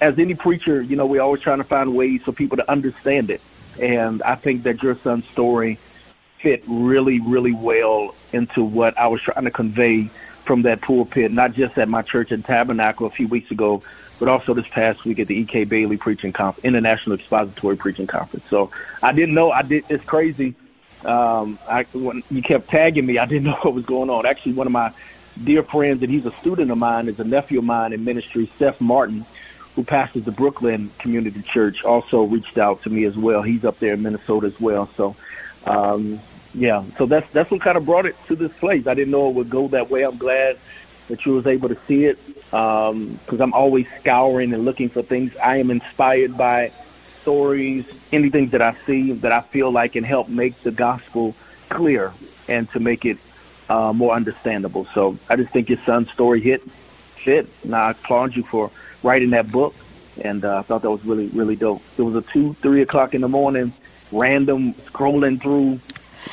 as 0.01 0.19
any 0.19 0.35
preacher, 0.35 0.81
you 0.81 0.95
know, 0.95 1.05
we're 1.05 1.21
always 1.21 1.41
trying 1.41 1.57
to 1.59 1.63
find 1.63 1.95
ways 1.95 2.21
for 2.23 2.31
people 2.31 2.57
to 2.57 2.71
understand 2.71 3.29
it. 3.29 3.41
And 3.81 4.21
I 4.23 4.35
think 4.35 4.63
that 4.63 4.83
your 4.83 4.95
son's 4.95 5.27
story 5.27 5.79
fit 6.41 6.63
really, 6.67 7.19
really 7.19 7.53
well 7.53 8.15
into 8.31 8.63
what 8.63 8.97
I 8.97 9.07
was 9.07 9.21
trying 9.21 9.45
to 9.45 9.51
convey 9.51 10.09
from 10.49 10.63
that 10.63 10.81
pulpit, 10.81 11.31
not 11.31 11.53
just 11.53 11.77
at 11.77 11.87
my 11.87 12.01
church 12.01 12.31
in 12.31 12.41
Tabernacle 12.41 13.05
a 13.05 13.11
few 13.11 13.27
weeks 13.27 13.51
ago, 13.51 13.83
but 14.17 14.27
also 14.27 14.55
this 14.55 14.67
past 14.67 15.05
week 15.05 15.19
at 15.19 15.27
the 15.27 15.35
E.K. 15.35 15.65
Bailey 15.65 15.95
Preaching 15.95 16.33
Conference, 16.33 16.65
International 16.65 17.15
Expository 17.15 17.77
Preaching 17.77 18.07
Conference. 18.07 18.45
So 18.49 18.71
I 19.03 19.11
didn't 19.11 19.35
know. 19.35 19.51
I 19.51 19.61
did. 19.61 19.85
It's 19.89 20.03
crazy. 20.03 20.55
Um, 21.05 21.59
I 21.69 21.83
when 21.93 22.23
you 22.31 22.41
kept 22.41 22.67
tagging 22.67 23.05
me, 23.05 23.19
I 23.19 23.27
didn't 23.27 23.43
know 23.51 23.59
what 23.61 23.75
was 23.75 23.85
going 23.85 24.09
on. 24.09 24.25
Actually, 24.25 24.53
one 24.53 24.65
of 24.65 24.73
my 24.73 24.91
dear 25.43 25.61
friends, 25.61 26.01
and 26.01 26.11
he's 26.11 26.25
a 26.25 26.31
student 26.31 26.71
of 26.71 26.79
mine, 26.79 27.09
is 27.09 27.19
a 27.19 27.23
nephew 27.23 27.59
of 27.59 27.65
mine 27.65 27.93
in 27.93 28.03
ministry, 28.03 28.49
Seth 28.57 28.81
Martin 28.81 29.25
who 29.75 29.83
pastors 29.83 30.25
the 30.25 30.31
Brooklyn 30.31 30.89
Community 30.97 31.43
Church, 31.43 31.83
also 31.83 32.23
reached 32.23 32.57
out 32.57 32.81
to 32.81 32.89
me 32.89 33.05
as 33.05 33.15
well. 33.15 33.43
He's 33.43 33.63
up 33.63 33.77
there 33.77 33.93
in 33.93 34.01
Minnesota 34.01 34.47
as 34.47 34.59
well. 34.59 34.87
So, 34.97 35.15
um, 35.65 36.19
yeah, 36.53 36.83
so 36.97 37.05
that's 37.05 37.31
that's 37.31 37.51
what 37.51 37.61
kind 37.61 37.77
of 37.77 37.85
brought 37.85 38.05
it 38.05 38.15
to 38.27 38.35
this 38.35 38.53
place. 38.57 38.87
I 38.87 38.93
didn't 38.93 39.11
know 39.11 39.29
it 39.29 39.35
would 39.35 39.49
go 39.49 39.67
that 39.69 39.89
way. 39.89 40.03
I'm 40.03 40.17
glad 40.17 40.57
that 41.07 41.25
you 41.25 41.33
was 41.33 41.47
able 41.47 41.69
to 41.69 41.75
see 41.75 42.05
it 42.05 42.17
because 42.35 42.91
um, 42.91 43.41
I'm 43.41 43.53
always 43.53 43.87
scouring 43.99 44.53
and 44.53 44.65
looking 44.65 44.89
for 44.89 45.01
things. 45.01 45.35
I 45.37 45.57
am 45.57 45.71
inspired 45.71 46.37
by 46.37 46.71
stories, 47.21 47.85
anything 48.11 48.49
that 48.49 48.61
I 48.61 48.73
see 48.85 49.11
that 49.13 49.31
I 49.31 49.41
feel 49.41 49.71
like 49.71 49.93
can 49.93 50.03
help 50.03 50.29
make 50.29 50.59
the 50.61 50.71
gospel 50.71 51.35
clear 51.69 52.13
and 52.47 52.69
to 52.71 52.79
make 52.79 53.05
it 53.05 53.17
uh, 53.69 53.93
more 53.93 54.13
understandable. 54.13 54.85
So 54.85 55.17
I 55.29 55.35
just 55.35 55.51
think 55.51 55.69
your 55.69 55.79
son's 55.79 56.11
story 56.11 56.41
hit 56.41 56.61
fit. 56.61 57.47
And 57.63 57.75
I 57.75 57.91
applaud 57.91 58.35
you 58.35 58.43
for 58.43 58.71
writing 59.03 59.31
that 59.31 59.51
book, 59.51 59.75
and 60.21 60.43
uh, 60.43 60.59
I 60.59 60.61
thought 60.63 60.81
that 60.81 60.91
was 60.91 61.05
really 61.05 61.27
really 61.27 61.55
dope. 61.55 61.81
It 61.97 62.01
was 62.01 62.15
a 62.15 62.21
two 62.21 62.53
three 62.55 62.81
o'clock 62.81 63.13
in 63.13 63.21
the 63.21 63.27
morning, 63.27 63.73
random 64.11 64.73
scrolling 64.73 65.41
through. 65.41 65.79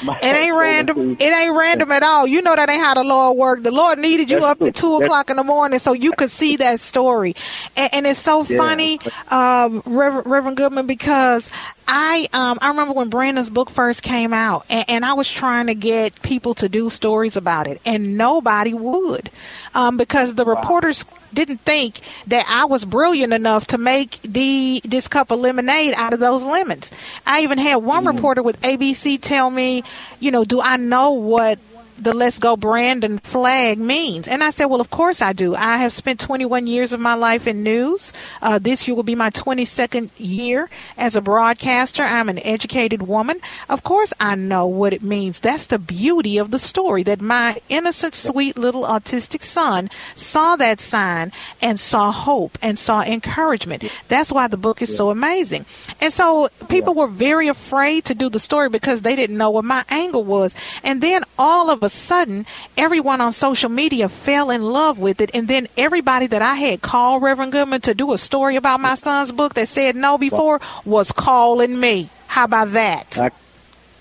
My 0.02 0.18
it 0.18 0.36
ain't 0.36 0.54
random. 0.54 1.16
It 1.18 1.32
ain't 1.32 1.54
random 1.54 1.90
at 1.92 2.02
all. 2.02 2.26
You 2.26 2.42
know 2.42 2.54
that 2.54 2.68
ain't 2.68 2.82
how 2.82 2.94
the 2.94 3.04
Lord 3.04 3.36
worked. 3.36 3.62
The 3.62 3.70
Lord 3.70 3.98
needed 3.98 4.30
you 4.30 4.40
That's 4.40 4.52
up 4.52 4.58
true. 4.58 4.66
at 4.68 4.74
two 4.74 4.96
o'clock 4.96 5.30
in 5.30 5.36
the 5.36 5.44
morning 5.44 5.78
so 5.78 5.92
you 5.92 6.12
could 6.12 6.30
see 6.30 6.56
that 6.56 6.80
story. 6.80 7.34
And, 7.76 7.94
and 7.94 8.06
it's 8.06 8.20
so 8.20 8.44
yeah. 8.44 8.58
funny, 8.58 8.98
um, 9.28 9.82
Reverend, 9.86 10.26
Reverend 10.26 10.56
Goodson, 10.56 10.86
because 10.86 11.50
I 11.88 12.26
um 12.32 12.58
I 12.60 12.68
remember 12.68 12.94
when 12.94 13.10
Brandon's 13.10 13.50
book 13.50 13.70
first 13.70 14.02
came 14.02 14.32
out, 14.32 14.66
and, 14.68 14.84
and, 14.88 15.04
I 15.04 15.12
was 15.12 15.28
trying 15.28 15.68
to 15.68 15.74
get 15.74 16.20
people 16.22 16.54
to 16.54 16.68
do 16.68 16.90
stories 16.90 17.36
about 17.36 17.68
it, 17.68 17.80
and 17.86 18.16
nobody 18.16 18.74
would, 18.74 19.30
um, 19.74 19.96
because 19.96 20.34
the 20.34 20.44
wow. 20.44 20.54
reporters 20.54 21.04
didn't 21.32 21.60
think 21.60 22.00
that 22.26 22.44
I 22.48 22.64
was 22.64 22.84
brilliant 22.84 23.32
enough 23.32 23.68
to 23.68 23.78
make 23.78 24.20
the 24.22 24.80
this 24.84 25.06
cup 25.06 25.30
of 25.30 25.38
lemonade 25.38 25.94
out 25.94 26.12
of 26.12 26.18
those 26.18 26.42
lemons. 26.42 26.90
I 27.24 27.42
even 27.42 27.58
had 27.58 27.76
one 27.76 28.04
mm. 28.04 28.14
reporter 28.14 28.42
with 28.42 28.60
ABC 28.62 29.20
tell 29.20 29.50
me, 29.50 29.75
you 30.20 30.30
know, 30.30 30.44
do 30.44 30.60
I 30.60 30.76
know 30.76 31.12
what 31.12 31.58
the 31.98 32.12
Let's 32.12 32.38
Go 32.38 32.56
Brandon 32.56 33.18
flag 33.18 33.78
means. 33.78 34.28
And 34.28 34.42
I 34.42 34.50
said, 34.50 34.66
Well, 34.66 34.80
of 34.80 34.90
course 34.90 35.22
I 35.22 35.32
do. 35.32 35.54
I 35.54 35.78
have 35.78 35.94
spent 35.94 36.20
21 36.20 36.66
years 36.66 36.92
of 36.92 37.00
my 37.00 37.14
life 37.14 37.46
in 37.46 37.62
news. 37.62 38.12
Uh, 38.42 38.58
this 38.58 38.86
year 38.86 38.94
will 38.94 39.02
be 39.02 39.14
my 39.14 39.30
22nd 39.30 40.10
year 40.16 40.68
as 40.96 41.16
a 41.16 41.20
broadcaster. 41.20 42.02
I'm 42.02 42.28
an 42.28 42.38
educated 42.40 43.02
woman. 43.02 43.40
Of 43.68 43.82
course 43.82 44.12
I 44.20 44.34
know 44.34 44.66
what 44.66 44.92
it 44.92 45.02
means. 45.02 45.40
That's 45.40 45.66
the 45.66 45.78
beauty 45.78 46.38
of 46.38 46.50
the 46.50 46.58
story 46.58 47.02
that 47.04 47.20
my 47.20 47.60
innocent, 47.68 48.14
sweet 48.14 48.56
little 48.56 48.84
autistic 48.84 49.42
son 49.42 49.90
saw 50.14 50.56
that 50.56 50.80
sign 50.80 51.32
and 51.62 51.80
saw 51.80 52.12
hope 52.12 52.58
and 52.60 52.78
saw 52.78 53.02
encouragement. 53.02 53.84
That's 54.08 54.32
why 54.32 54.48
the 54.48 54.56
book 54.56 54.82
is 54.82 54.94
so 54.94 55.10
amazing. 55.10 55.64
And 56.00 56.12
so 56.12 56.48
people 56.68 56.94
were 56.94 57.06
very 57.06 57.48
afraid 57.48 58.04
to 58.06 58.14
do 58.14 58.28
the 58.28 58.40
story 58.40 58.68
because 58.68 59.02
they 59.02 59.16
didn't 59.16 59.36
know 59.36 59.50
what 59.50 59.64
my 59.64 59.84
angle 59.88 60.24
was. 60.24 60.54
And 60.82 61.02
then 61.02 61.24
all 61.38 61.70
of 61.70 61.82
a 61.86 61.88
sudden, 61.88 62.44
everyone 62.76 63.22
on 63.22 63.32
social 63.32 63.70
media 63.70 64.08
fell 64.08 64.50
in 64.50 64.62
love 64.62 64.98
with 64.98 65.20
it. 65.22 65.30
And 65.32 65.48
then 65.48 65.68
everybody 65.76 66.26
that 66.26 66.42
I 66.42 66.54
had 66.54 66.82
called 66.82 67.22
Reverend 67.22 67.52
Goodson 67.52 67.80
to 67.80 67.94
do 67.94 68.12
a 68.12 68.18
story 68.18 68.56
about 68.56 68.80
my 68.80 68.94
son's 68.94 69.32
book 69.32 69.54
that 69.54 69.68
said 69.68 69.96
no 69.96 70.18
before 70.18 70.60
was 70.84 71.10
calling 71.12 71.80
me. 71.80 72.10
How 72.26 72.44
about 72.44 72.72
that? 72.72 73.18
I, 73.18 73.30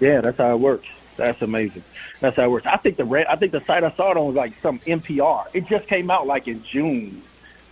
yeah, 0.02 0.20
that's 0.22 0.38
how 0.38 0.54
it 0.54 0.60
works. 0.60 0.88
That's 1.16 1.42
amazing. 1.42 1.84
That's 2.20 2.36
how 2.36 2.44
it 2.44 2.52
works. 2.52 2.66
I 2.66 2.78
think 2.78 2.98
the 2.98 3.06
red, 3.06 3.28
I 3.28 3.38
think 3.38 3.54
the 3.54 3.62
site 3.62 3.84
I 3.84 3.92
saw 3.92 4.12
it 4.12 4.18
on 4.18 4.28
was 4.28 4.36
like 4.36 4.54
some 4.62 4.80
NPR. 4.80 5.48
It 5.54 5.68
just 5.68 5.88
came 5.88 6.12
out 6.12 6.28
like 6.28 6.48
in 6.48 6.64
June. 6.64 7.22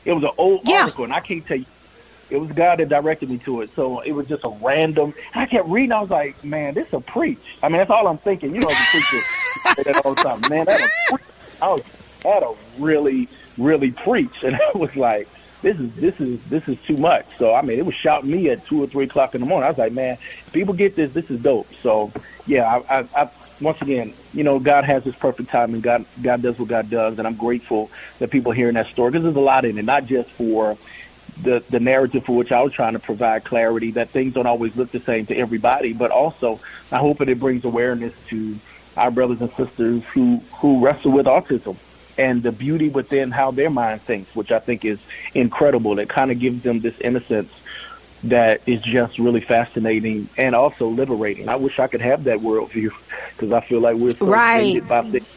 It 0.06 0.14
was 0.14 0.24
an 0.24 0.32
old 0.38 0.62
yeah. 0.66 0.82
article, 0.82 1.04
and 1.04 1.14
I 1.14 1.20
can't 1.20 1.46
tell 1.46 1.58
you 1.58 1.66
it 2.34 2.40
was 2.40 2.52
God 2.52 2.80
that 2.80 2.90
directed 2.90 3.30
me 3.30 3.38
to 3.40 3.62
it. 3.62 3.74
So 3.76 4.00
it 4.02 4.12
was 4.12 4.28
just 4.28 4.44
a 4.44 4.50
random. 4.50 5.14
I 5.36 5.46
kept 5.46 5.68
reading. 5.68 5.92
I 5.92 6.02
was 6.02 6.10
like, 6.10 6.44
man, 6.44 6.74
this 6.74 6.92
a 6.92 7.00
preach. 7.00 7.58
I 7.62 7.70
mean, 7.70 7.78
that's 7.78 7.92
all 7.92 8.08
I'm 8.08 8.18
thinking. 8.18 8.54
You 8.56 8.62
know, 8.62 8.68
a 8.68 8.76
preacher, 8.92 9.18
say 9.76 9.84
that 9.84 10.02
all 10.04 10.16
the 10.16 10.24
time. 10.24 10.42
Man, 10.50 10.66
that 10.66 10.82
a 10.82 11.12
preach. 11.12 11.28
I 11.62 11.72
was 11.72 11.82
that 12.24 12.44
a 12.44 12.54
really, 12.80 13.30
really 13.58 13.92
preach. 13.92 14.44
And 14.44 14.56
I 14.56 14.78
was 14.78 14.96
like, 14.96 15.28
this 15.62 15.80
is 15.80 15.96
this 15.96 16.20
is 16.20 16.44
this 16.46 16.68
is 16.68 16.82
too 16.82 16.98
much. 16.98 17.26
So 17.38 17.54
I 17.54 17.62
mean, 17.62 17.78
it 17.78 17.86
was 17.86 17.96
shouting 17.96 18.32
me 18.32 18.50
at 18.50 18.66
two 18.66 18.84
or 18.84 18.88
three 18.88 19.06
o'clock 19.06 19.36
in 19.36 19.42
the 19.42 19.48
morning. 19.48 19.66
I 19.66 19.70
was 19.70 19.78
like, 19.78 19.94
man, 19.94 20.18
people 20.52 20.74
get 20.74 20.96
this, 20.96 21.14
this 21.14 21.30
is 21.30 21.42
dope. 21.42 21.74
So 21.82 22.12
yeah, 22.48 22.82
I, 22.90 23.00
I, 23.00 23.08
I 23.16 23.30
once 23.62 23.82
again, 23.82 24.14
you 24.34 24.44
know, 24.44 24.60
God 24.60 24.84
has 24.84 25.04
His 25.06 25.16
perfect 25.16 25.50
timing. 25.50 25.82
God 25.82 26.06
God 26.22 26.42
does 26.42 26.60
what 26.60 26.68
God 26.68 26.90
does, 26.90 27.18
and 27.18 27.28
I'm 27.28 27.36
grateful 27.36 27.90
that 28.20 28.32
people 28.32 28.52
are 28.52 28.56
hearing 28.56 28.74
that 28.74 28.88
story 28.88 29.12
because 29.12 29.24
there's 29.24 29.36
a 29.36 29.42
lot 29.42 29.66
in 29.66 29.78
it, 29.78 29.86
not 29.86 30.06
just 30.06 30.30
for 30.32 30.78
the 31.42 31.64
the 31.70 31.80
narrative 31.80 32.26
for 32.26 32.36
which 32.36 32.52
I 32.52 32.62
was 32.62 32.74
trying 32.74 32.94
to 32.94 33.00
provide 33.00 33.44
clarity 33.44 33.92
that 33.92 34.10
things 34.10 34.34
don't 34.34 34.46
always 34.46 34.76
look 34.76 34.92
the 34.92 35.00
same 35.00 35.26
to 35.28 35.36
everybody, 35.36 35.94
but 35.94 36.12
also 36.12 36.60
I 36.92 37.00
hope 37.00 37.18
that 37.20 37.30
it 37.30 37.40
brings 37.40 37.66
awareness 37.66 38.14
to 38.28 38.58
our 38.96 39.12
brothers 39.12 39.42
and 39.42 39.52
sisters 39.54 40.04
who 40.06 40.38
who 40.54 40.84
wrestle 40.84 41.12
with 41.12 41.26
autism 41.26 41.78
and 42.18 42.44
the 42.44 42.52
beauty 42.52 42.90
within 42.90 43.32
how 43.32 43.52
their 43.52 43.70
mind 43.70 44.02
thinks, 44.02 44.36
which 44.36 44.52
I 44.52 44.60
think 44.60 44.86
is 44.86 45.00
incredible. 45.34 45.98
It 46.00 46.10
kind 46.10 46.32
of 46.32 46.40
gives 46.40 46.62
them 46.62 46.80
this 46.80 47.00
innocence 47.02 47.52
that 48.26 48.62
is 48.68 48.82
just 48.82 49.20
really 49.20 49.42
fascinating 49.42 50.30
and 50.38 50.56
also 50.56 50.88
liberating. 50.88 51.50
I 51.50 51.56
wish 51.58 51.80
I 51.80 51.88
could 51.88 52.02
have 52.02 52.26
that 52.26 52.40
worldview 52.40 52.92
because 53.32 53.52
I 53.52 53.62
feel 53.62 53.82
like 53.82 53.96
we're 53.98 54.12
so 54.12 54.28
right. 54.28 54.88
by 54.88 55.02
things 55.02 55.28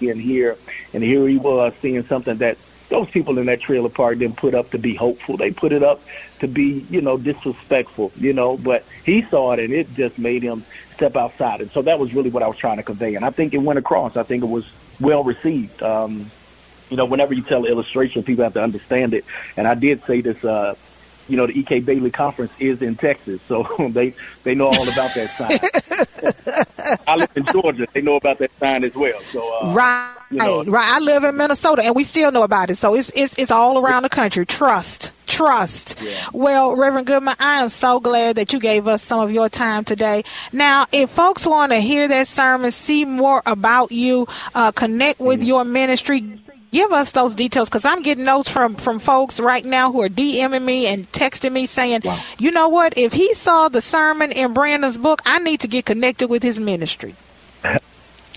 in 0.00 0.18
here, 0.18 0.56
and 0.94 1.02
here 1.02 1.26
he 1.28 1.36
was 1.36 1.74
seeing 1.80 2.02
something 2.04 2.38
that 2.38 2.56
those 2.90 3.08
people 3.08 3.38
in 3.38 3.46
that 3.46 3.60
trailer 3.60 3.88
park 3.88 4.18
didn't 4.18 4.36
put 4.36 4.54
up 4.54 4.70
to 4.70 4.78
be 4.78 4.94
hopeful. 4.94 5.36
They 5.36 5.50
put 5.50 5.72
it 5.72 5.82
up 5.82 6.02
to 6.40 6.48
be, 6.48 6.84
you 6.90 7.00
know, 7.00 7.16
disrespectful, 7.16 8.12
you 8.16 8.32
know, 8.32 8.56
but 8.56 8.84
he 9.04 9.22
saw 9.22 9.52
it 9.52 9.60
and 9.60 9.72
it 9.72 9.94
just 9.94 10.18
made 10.18 10.42
him 10.42 10.64
step 10.94 11.16
outside. 11.16 11.60
And 11.62 11.70
so 11.70 11.82
that 11.82 11.98
was 11.98 12.12
really 12.12 12.30
what 12.30 12.42
I 12.42 12.48
was 12.48 12.58
trying 12.58 12.76
to 12.76 12.82
convey. 12.82 13.14
And 13.14 13.24
I 13.24 13.30
think 13.30 13.54
it 13.54 13.58
went 13.58 13.78
across. 13.78 14.16
I 14.16 14.24
think 14.24 14.42
it 14.42 14.48
was 14.48 14.70
well 15.00 15.24
received. 15.24 15.82
Um, 15.82 16.30
you 16.90 16.96
know, 16.96 17.04
whenever 17.04 17.32
you 17.32 17.42
tell 17.42 17.64
an 17.64 17.70
illustration, 17.70 18.24
people 18.24 18.44
have 18.44 18.54
to 18.54 18.62
understand 18.62 19.14
it. 19.14 19.24
And 19.56 19.66
I 19.66 19.74
did 19.74 20.02
say 20.04 20.20
this, 20.20 20.44
uh, 20.44 20.74
you 21.28 21.36
know, 21.36 21.46
the 21.46 21.58
EK 21.58 21.80
Bailey 21.80 22.10
conference 22.10 22.52
is 22.58 22.82
in 22.82 22.96
Texas, 22.96 23.40
so 23.42 23.62
they 23.90 24.14
they 24.42 24.54
know 24.54 24.66
all 24.66 24.88
about 24.88 25.14
that 25.14 25.30
sign. 25.36 26.98
I 27.06 27.16
live 27.16 27.30
in 27.36 27.44
Georgia; 27.44 27.86
they 27.92 28.02
know 28.02 28.16
about 28.16 28.38
that 28.38 28.56
sign 28.58 28.84
as 28.84 28.94
well. 28.94 29.20
So 29.32 29.60
uh, 29.60 29.72
right, 29.72 30.16
you 30.30 30.38
know, 30.38 30.64
right. 30.64 30.90
I 30.90 30.98
live 30.98 31.24
in 31.24 31.36
Minnesota, 31.36 31.82
and 31.84 31.94
we 31.94 32.04
still 32.04 32.32
know 32.32 32.42
about 32.42 32.70
it. 32.70 32.76
So 32.76 32.94
it's 32.94 33.10
it's 33.14 33.34
it's 33.38 33.50
all 33.50 33.78
around 33.78 34.02
the 34.02 34.08
country. 34.08 34.44
Trust, 34.46 35.12
trust. 35.26 36.00
Yeah. 36.02 36.26
Well, 36.32 36.76
Reverend 36.76 37.06
Goodson, 37.06 37.34
I 37.38 37.62
am 37.62 37.68
so 37.68 38.00
glad 38.00 38.36
that 38.36 38.52
you 38.52 38.60
gave 38.60 38.86
us 38.86 39.02
some 39.02 39.20
of 39.20 39.30
your 39.30 39.48
time 39.48 39.84
today. 39.84 40.24
Now, 40.52 40.86
if 40.92 41.10
folks 41.10 41.46
want 41.46 41.72
to 41.72 41.78
hear 41.78 42.08
that 42.08 42.26
sermon, 42.26 42.70
see 42.70 43.04
more 43.04 43.42
about 43.46 43.92
you, 43.92 44.26
uh, 44.54 44.72
connect 44.72 45.20
with 45.20 45.42
your 45.42 45.64
ministry. 45.64 46.40
Give 46.70 46.92
us 46.92 47.10
those 47.10 47.34
details 47.34 47.68
because 47.68 47.84
I'm 47.84 48.02
getting 48.02 48.24
notes 48.24 48.48
from 48.48 48.76
from 48.76 49.00
folks 49.00 49.40
right 49.40 49.64
now 49.64 49.90
who 49.90 50.02
are 50.02 50.08
DMing 50.08 50.62
me 50.62 50.86
and 50.86 51.10
texting 51.10 51.52
me 51.52 51.66
saying, 51.66 52.02
you 52.38 52.52
know 52.52 52.68
what? 52.68 52.96
If 52.96 53.12
he 53.12 53.34
saw 53.34 53.68
the 53.68 53.80
sermon 53.80 54.30
in 54.30 54.54
Brandon's 54.54 54.96
book, 54.96 55.20
I 55.26 55.40
need 55.40 55.60
to 55.60 55.68
get 55.68 55.84
connected 55.84 56.28
with 56.28 56.42
his 56.42 56.58
ministry. 56.60 57.14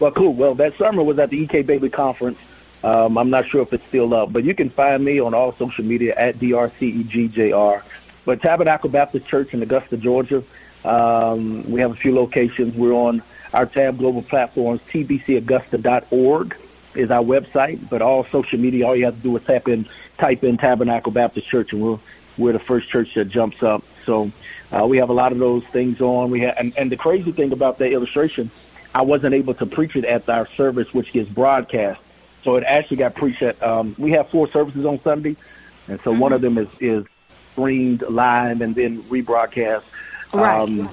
Well, 0.02 0.12
cool. 0.12 0.34
Well, 0.34 0.56
that 0.56 0.74
sermon 0.74 1.06
was 1.06 1.20
at 1.20 1.30
the 1.30 1.38
EK 1.44 1.62
Bailey 1.62 1.90
conference. 1.90 2.40
Um, 2.84 3.16
I'm 3.16 3.30
not 3.30 3.46
sure 3.46 3.62
if 3.62 3.72
it's 3.74 3.86
still 3.86 4.14
up, 4.16 4.34
but 4.34 4.44
you 4.44 4.56
can 4.56 4.70
find 4.70 5.06
me 5.06 5.20
on 5.20 5.36
all 5.36 5.54
social 5.54 5.86
media 5.86 6.16
at 6.18 6.38
drcegjr. 6.38 7.84
But 8.26 8.42
Tabernacle 8.42 8.90
Baptist 8.90 9.28
Church 9.28 9.54
in 9.54 9.62
Augusta, 9.62 9.96
Georgia. 9.96 10.44
Um, 10.84 11.70
we 11.72 11.80
have 11.80 11.92
a 11.92 11.96
few 11.96 12.14
locations. 12.14 12.76
We're 12.76 12.92
on 12.92 13.22
our 13.54 13.68
Tab 13.68 14.00
Global 14.00 14.24
platforms, 14.24 14.82
tbcaugusta.org 14.90 16.58
is 16.96 17.12
our 17.12 17.24
website, 17.24 17.90
but 17.90 18.02
all 18.02 18.24
social 18.26 18.60
media, 18.60 18.88
all 18.88 18.96
you 18.96 19.06
have 19.06 19.16
to 19.16 19.22
do 19.22 19.36
is 19.38 19.44
tap 19.44 19.68
in, 19.68 19.88
type 20.18 20.44
in 20.44 20.58
Tabernacle 20.58 21.12
Baptist 21.12 21.48
Church, 21.48 21.74
and 21.74 21.82
we're 21.82 22.00
we're 22.38 22.54
the 22.54 22.60
first 22.60 22.90
church 22.90 23.14
that 23.14 23.26
jumps 23.30 23.62
up. 23.62 23.84
So 24.06 24.32
uh, 24.72 24.86
we 24.88 24.98
have 24.98 25.10
a 25.10 25.14
lot 25.14 25.32
of 25.32 25.38
those 25.38 25.64
things 25.66 26.02
on. 26.02 26.32
We 26.32 26.42
have, 26.42 26.56
and, 26.58 26.76
and 26.78 26.92
the 26.92 26.98
crazy 26.98 27.32
thing 27.32 27.52
about 27.52 27.78
that 27.78 27.92
illustration, 27.92 28.50
I 28.96 29.04
wasn't 29.04 29.36
able 29.36 29.54
to 29.56 29.66
preach 29.66 29.96
it 29.96 30.06
at 30.06 30.28
our 30.28 30.48
service, 30.48 30.94
which 30.94 31.12
gets 31.12 31.30
broadcast. 31.30 32.02
So 32.44 32.56
it 32.56 32.64
actually 32.64 32.98
got 32.98 33.16
preached 33.16 33.44
at. 33.44 33.62
Um, 33.62 33.96
we 33.98 34.12
have 34.12 34.30
four 34.30 34.50
services 34.50 34.86
on 34.86 35.00
Sunday, 35.02 35.36
and 35.88 36.02
so 36.02 36.12
one 36.12 36.34
of 36.34 36.42
them 36.42 36.58
is 36.58 36.68
is 36.80 37.06
streamed 37.52 38.02
live 38.02 38.62
and 38.62 38.74
then 38.74 39.04
rebroadcast. 39.04 39.84
Right. 40.34 40.62
Um, 40.62 40.90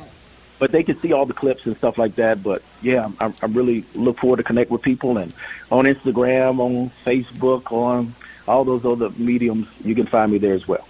but 0.61 0.71
they 0.71 0.85
can 0.85 0.97
see 1.01 1.13
all 1.13 1.27
the 1.27 1.35
clips 1.35 1.67
and 1.67 1.77
stuff 1.77 1.99
like 1.99 2.15
that. 2.17 2.43
But 2.45 2.63
yeah, 2.83 3.11
I, 3.19 3.33
I 3.43 3.47
really 3.47 3.85
look 3.95 4.19
forward 4.19 4.37
to 4.37 4.45
connect 4.45 4.71
with 4.71 4.83
people 4.83 5.19
and 5.19 5.33
on 5.73 5.87
Instagram, 5.87 6.61
on 6.61 6.91
Facebook, 7.05 7.73
on 7.73 8.15
all 8.47 8.65
those 8.65 8.85
other 8.85 9.11
mediums. 9.17 9.67
You 9.83 9.97
can 9.97 10.07
find 10.07 10.31
me 10.31 10.39
there 10.39 10.55
as 10.55 10.69
well. 10.69 10.87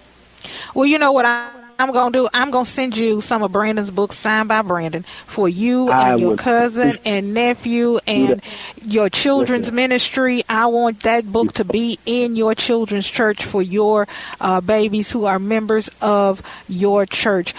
Well, 0.75 0.85
you 0.85 0.99
know 0.99 1.13
what 1.13 1.25
I, 1.25 1.51
I'm 1.79 1.91
going 1.91 2.11
to 2.11 2.19
do? 2.19 2.29
I'm 2.33 2.51
going 2.51 2.65
to 2.65 2.71
send 2.71 2.97
you 2.97 3.21
some 3.21 3.43
of 3.43 3.51
Brandon's 3.51 3.91
books 3.91 4.17
signed 4.17 4.49
by 4.49 4.61
Brandon 4.61 5.03
for 5.25 5.47
you 5.47 5.89
I 5.89 6.11
and 6.11 6.19
your 6.19 6.35
cousin 6.35 6.99
and 7.05 7.33
nephew 7.33 7.99
and 8.05 8.41
your 8.83 9.09
children's 9.09 9.71
ministry. 9.71 10.43
I 10.49 10.65
want 10.65 11.01
that 11.01 11.31
book 11.31 11.53
to 11.53 11.63
be 11.63 11.97
in 12.05 12.35
your 12.35 12.55
children's 12.55 13.09
church 13.09 13.45
for 13.45 13.61
your 13.61 14.07
uh, 14.41 14.59
babies 14.59 15.11
who 15.11 15.25
are 15.25 15.39
members 15.39 15.89
of 16.01 16.41
your 16.67 17.05
church. 17.05 17.53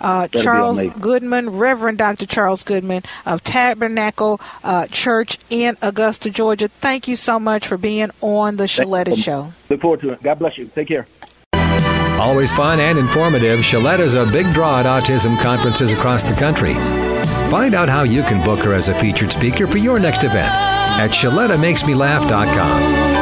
Uh, 0.00 0.28
Charles. 0.28 0.80
Goodson, 1.00 1.50
Reverend 1.50 1.98
Dr. 1.98 2.26
Charles 2.26 2.64
Goodson 2.64 3.02
of 3.26 3.44
Tabernacle 3.44 4.40
uh, 4.64 4.86
Church 4.86 5.38
in 5.50 5.76
Augusta, 5.82 6.30
Georgia. 6.30 6.68
Thank 6.68 7.08
you 7.08 7.16
so 7.16 7.38
much 7.38 7.66
for 7.66 7.76
being 7.76 8.10
on 8.20 8.56
the 8.56 8.64
Shaletta 8.64 9.16
Show. 9.16 9.52
Look 9.68 9.80
forward 9.80 10.00
to 10.00 10.10
it. 10.10 10.22
God 10.22 10.38
bless 10.38 10.58
you. 10.58 10.66
Take 10.66 10.88
care. 10.88 11.06
Always 12.20 12.52
fun 12.52 12.80
and 12.80 12.98
informative, 12.98 13.60
Shaletta's 13.60 14.12
a 14.12 14.26
big 14.26 14.52
draw 14.52 14.80
at 14.80 14.86
autism 14.86 15.40
conferences 15.40 15.92
across 15.92 16.22
the 16.22 16.34
country. 16.34 16.74
Find 17.50 17.74
out 17.74 17.88
how 17.88 18.02
you 18.02 18.22
can 18.22 18.44
book 18.44 18.62
her 18.64 18.74
as 18.74 18.88
a 18.88 18.94
featured 18.94 19.32
speaker 19.32 19.66
for 19.66 19.78
your 19.78 19.98
next 19.98 20.22
event 20.22 20.52
at 20.52 21.10
ShalettaMakesMeLaugh.com. 21.10 23.19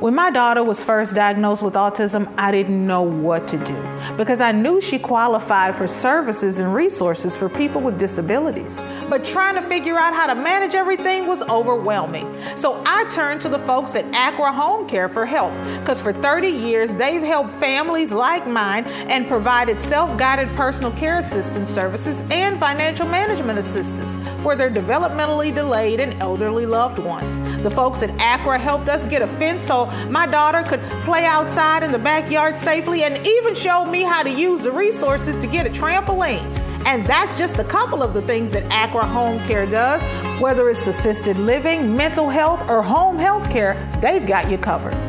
When 0.00 0.14
my 0.14 0.30
daughter 0.30 0.62
was 0.62 0.80
first 0.80 1.16
diagnosed 1.16 1.60
with 1.60 1.74
autism, 1.74 2.32
I 2.38 2.52
didn't 2.52 2.86
know 2.86 3.02
what 3.02 3.48
to 3.48 3.58
do 3.58 4.16
because 4.16 4.40
I 4.40 4.52
knew 4.52 4.80
she 4.80 4.96
qualified 4.96 5.74
for 5.74 5.88
services 5.88 6.60
and 6.60 6.72
resources 6.72 7.36
for 7.36 7.48
people 7.48 7.80
with 7.80 7.98
disabilities. 7.98 8.78
But 9.10 9.24
trying 9.24 9.56
to 9.56 9.62
figure 9.62 9.96
out 9.96 10.14
how 10.14 10.28
to 10.28 10.36
manage 10.36 10.76
everything 10.76 11.26
was 11.26 11.42
overwhelming. 11.42 12.32
So 12.54 12.80
I 12.86 13.06
turned 13.10 13.40
to 13.40 13.48
the 13.48 13.58
folks 13.60 13.96
at 13.96 14.04
Acra 14.14 14.52
Home 14.52 14.86
Care 14.86 15.08
for 15.08 15.26
help 15.26 15.52
because 15.80 16.00
for 16.00 16.12
30 16.12 16.48
years 16.48 16.94
they've 16.94 17.22
helped 17.22 17.56
families 17.56 18.12
like 18.12 18.46
mine 18.46 18.84
and 18.84 19.26
provided 19.26 19.80
self 19.80 20.16
guided 20.16 20.48
personal 20.50 20.92
care 20.92 21.18
assistance 21.18 21.68
services 21.68 22.22
and 22.30 22.60
financial 22.60 23.08
management 23.08 23.58
assistance 23.58 24.16
for 24.42 24.56
their 24.56 24.70
developmentally 24.70 25.54
delayed 25.54 26.00
and 26.00 26.14
elderly 26.22 26.66
loved 26.66 26.98
ones. 26.98 27.62
The 27.62 27.70
folks 27.70 28.02
at 28.02 28.10
Acra 28.20 28.58
helped 28.58 28.88
us 28.88 29.04
get 29.06 29.22
a 29.22 29.26
fence 29.26 29.62
so 29.64 29.86
my 30.08 30.26
daughter 30.26 30.62
could 30.62 30.80
play 31.04 31.24
outside 31.24 31.82
in 31.82 31.92
the 31.92 31.98
backyard 31.98 32.58
safely 32.58 33.04
and 33.04 33.26
even 33.26 33.54
showed 33.54 33.86
me 33.86 34.02
how 34.02 34.22
to 34.22 34.30
use 34.30 34.62
the 34.62 34.72
resources 34.72 35.36
to 35.38 35.46
get 35.46 35.66
a 35.66 35.70
trampoline. 35.70 36.56
And 36.84 37.04
that's 37.04 37.36
just 37.36 37.58
a 37.58 37.64
couple 37.64 38.02
of 38.02 38.14
the 38.14 38.22
things 38.22 38.52
that 38.52 38.64
Acra 38.70 39.06
Home 39.06 39.38
Care 39.46 39.66
does. 39.66 40.00
Whether 40.40 40.70
it's 40.70 40.86
assisted 40.86 41.36
living, 41.36 41.94
mental 41.96 42.30
health, 42.30 42.60
or 42.68 42.82
home 42.82 43.18
health 43.18 43.50
care, 43.50 43.74
they've 44.00 44.26
got 44.26 44.50
you 44.50 44.58
covered. 44.58 45.07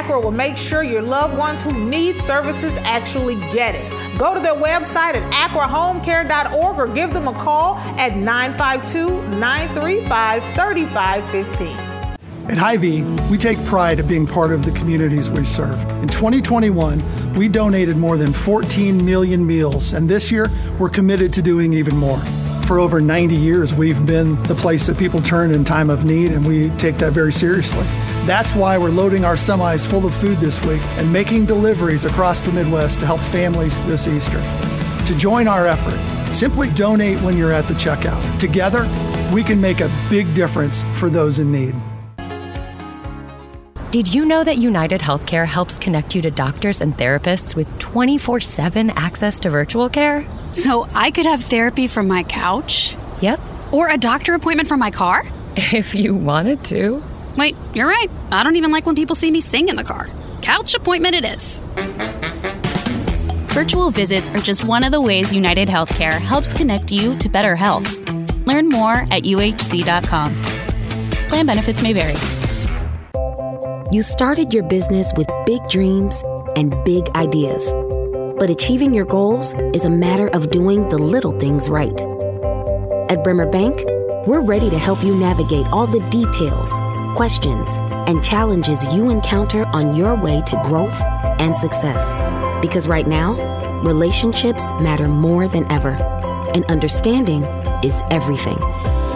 Acra 0.00 0.18
will 0.18 0.30
make 0.30 0.56
sure 0.56 0.82
your 0.82 1.02
loved 1.02 1.36
ones 1.36 1.62
who 1.62 1.74
need 1.74 2.16
services 2.20 2.74
actually 2.78 3.34
get 3.52 3.74
it. 3.74 4.18
Go 4.18 4.32
to 4.32 4.40
their 4.40 4.54
website 4.54 5.12
at 5.12 5.30
acrahomecare.org 5.30 6.78
or 6.78 6.88
give 6.88 7.12
them 7.12 7.28
a 7.28 7.34
call 7.34 7.74
at 7.98 8.16
952 8.16 9.10
935 9.36 10.42
3515. 10.54 11.68
At 12.50 12.56
Hy-Vee, 12.56 13.02
we 13.30 13.36
take 13.36 13.62
pride 13.66 14.00
of 14.00 14.08
being 14.08 14.26
part 14.26 14.52
of 14.52 14.64
the 14.64 14.72
communities 14.72 15.28
we 15.28 15.44
serve. 15.44 15.78
In 16.00 16.08
2021, 16.08 17.34
we 17.34 17.46
donated 17.46 17.98
more 17.98 18.16
than 18.16 18.32
14 18.32 19.04
million 19.04 19.46
meals, 19.46 19.92
and 19.92 20.08
this 20.08 20.32
year, 20.32 20.50
we're 20.78 20.88
committed 20.88 21.30
to 21.34 21.42
doing 21.42 21.74
even 21.74 21.94
more. 21.94 22.18
For 22.64 22.80
over 22.80 23.02
90 23.02 23.36
years, 23.36 23.74
we've 23.74 24.06
been 24.06 24.42
the 24.44 24.54
place 24.54 24.86
that 24.86 24.96
people 24.96 25.20
turn 25.20 25.50
in 25.50 25.62
time 25.62 25.90
of 25.90 26.06
need, 26.06 26.32
and 26.32 26.46
we 26.46 26.70
take 26.70 26.96
that 26.96 27.12
very 27.12 27.32
seriously. 27.32 27.84
That's 28.26 28.54
why 28.54 28.76
we're 28.76 28.90
loading 28.90 29.24
our 29.24 29.34
semis 29.34 29.88
full 29.88 30.04
of 30.06 30.14
food 30.14 30.38
this 30.38 30.62
week 30.64 30.82
and 30.98 31.10
making 31.10 31.46
deliveries 31.46 32.04
across 32.04 32.42
the 32.42 32.52
Midwest 32.52 33.00
to 33.00 33.06
help 33.06 33.20
families 33.20 33.80
this 33.86 34.06
Easter. 34.06 34.40
To 35.06 35.16
join 35.16 35.48
our 35.48 35.66
effort, 35.66 35.98
simply 36.32 36.70
donate 36.70 37.18
when 37.22 37.36
you're 37.36 37.52
at 37.52 37.66
the 37.66 37.74
checkout. 37.74 38.38
Together, 38.38 38.82
we 39.32 39.42
can 39.42 39.60
make 39.60 39.80
a 39.80 39.90
big 40.10 40.32
difference 40.34 40.84
for 40.94 41.08
those 41.08 41.38
in 41.38 41.50
need. 41.50 41.74
Did 43.90 44.12
you 44.14 44.24
know 44.24 44.44
that 44.44 44.58
United 44.58 45.00
Healthcare 45.00 45.46
helps 45.46 45.76
connect 45.78 46.14
you 46.14 46.22
to 46.22 46.30
doctors 46.30 46.80
and 46.80 46.94
therapists 46.96 47.56
with 47.56 47.76
24 47.78 48.38
7 48.38 48.90
access 48.90 49.40
to 49.40 49.50
virtual 49.50 49.88
care? 49.88 50.24
So 50.52 50.86
I 50.94 51.10
could 51.10 51.26
have 51.26 51.42
therapy 51.42 51.86
from 51.88 52.06
my 52.06 52.22
couch? 52.24 52.94
Yep, 53.20 53.40
Or 53.72 53.88
a 53.88 53.96
doctor 53.96 54.34
appointment 54.34 54.68
from 54.68 54.78
my 54.78 54.90
car? 54.90 55.24
if 55.56 55.94
you 55.94 56.14
wanted 56.14 56.62
to. 56.64 57.02
Wait, 57.36 57.56
you're 57.74 57.88
right. 57.88 58.10
I 58.30 58.42
don't 58.42 58.56
even 58.56 58.72
like 58.72 58.86
when 58.86 58.96
people 58.96 59.14
see 59.14 59.30
me 59.30 59.40
sing 59.40 59.68
in 59.68 59.76
the 59.76 59.84
car. 59.84 60.08
couch 60.42 60.74
appointment 60.74 61.14
it 61.14 61.24
is. 61.24 61.60
Virtual 63.52 63.90
visits 63.90 64.30
are 64.30 64.38
just 64.38 64.64
one 64.64 64.84
of 64.84 64.92
the 64.92 65.00
ways 65.00 65.32
United 65.32 65.68
Healthcare 65.68 66.18
helps 66.20 66.52
connect 66.52 66.90
you 66.90 67.18
to 67.18 67.28
better 67.28 67.56
health. 67.56 67.98
Learn 68.46 68.68
more 68.68 68.94
at 69.10 69.24
uhc.com. 69.24 70.42
Plan 71.28 71.46
benefits 71.46 71.82
may 71.82 71.92
vary. 71.92 72.16
You 73.92 74.02
started 74.02 74.54
your 74.54 74.62
business 74.62 75.12
with 75.16 75.28
big 75.46 75.60
dreams 75.68 76.22
and 76.56 76.72
big 76.84 77.08
ideas. 77.16 77.72
But 78.38 78.48
achieving 78.50 78.94
your 78.94 79.04
goals 79.04 79.52
is 79.74 79.84
a 79.84 79.90
matter 79.90 80.28
of 80.28 80.50
doing 80.50 80.88
the 80.88 80.98
little 80.98 81.38
things 81.38 81.68
right. 81.68 82.00
At 83.10 83.22
Bremer 83.24 83.50
Bank, 83.50 83.82
we're 84.26 84.40
ready 84.40 84.70
to 84.70 84.78
help 84.78 85.02
you 85.02 85.14
navigate 85.16 85.66
all 85.72 85.86
the 85.86 86.00
details, 86.08 86.78
questions, 87.14 87.78
and 88.08 88.22
challenges 88.22 88.86
you 88.94 89.10
encounter 89.10 89.66
on 89.66 89.94
your 89.94 90.14
way 90.14 90.42
to 90.46 90.60
growth 90.64 91.00
and 91.38 91.56
success. 91.56 92.14
Because 92.60 92.88
right 92.88 93.06
now, 93.06 93.80
relationships 93.82 94.72
matter 94.80 95.08
more 95.08 95.48
than 95.48 95.70
ever, 95.70 95.90
and 96.54 96.64
understanding 96.70 97.44
is 97.82 98.02
everything. 98.10 98.58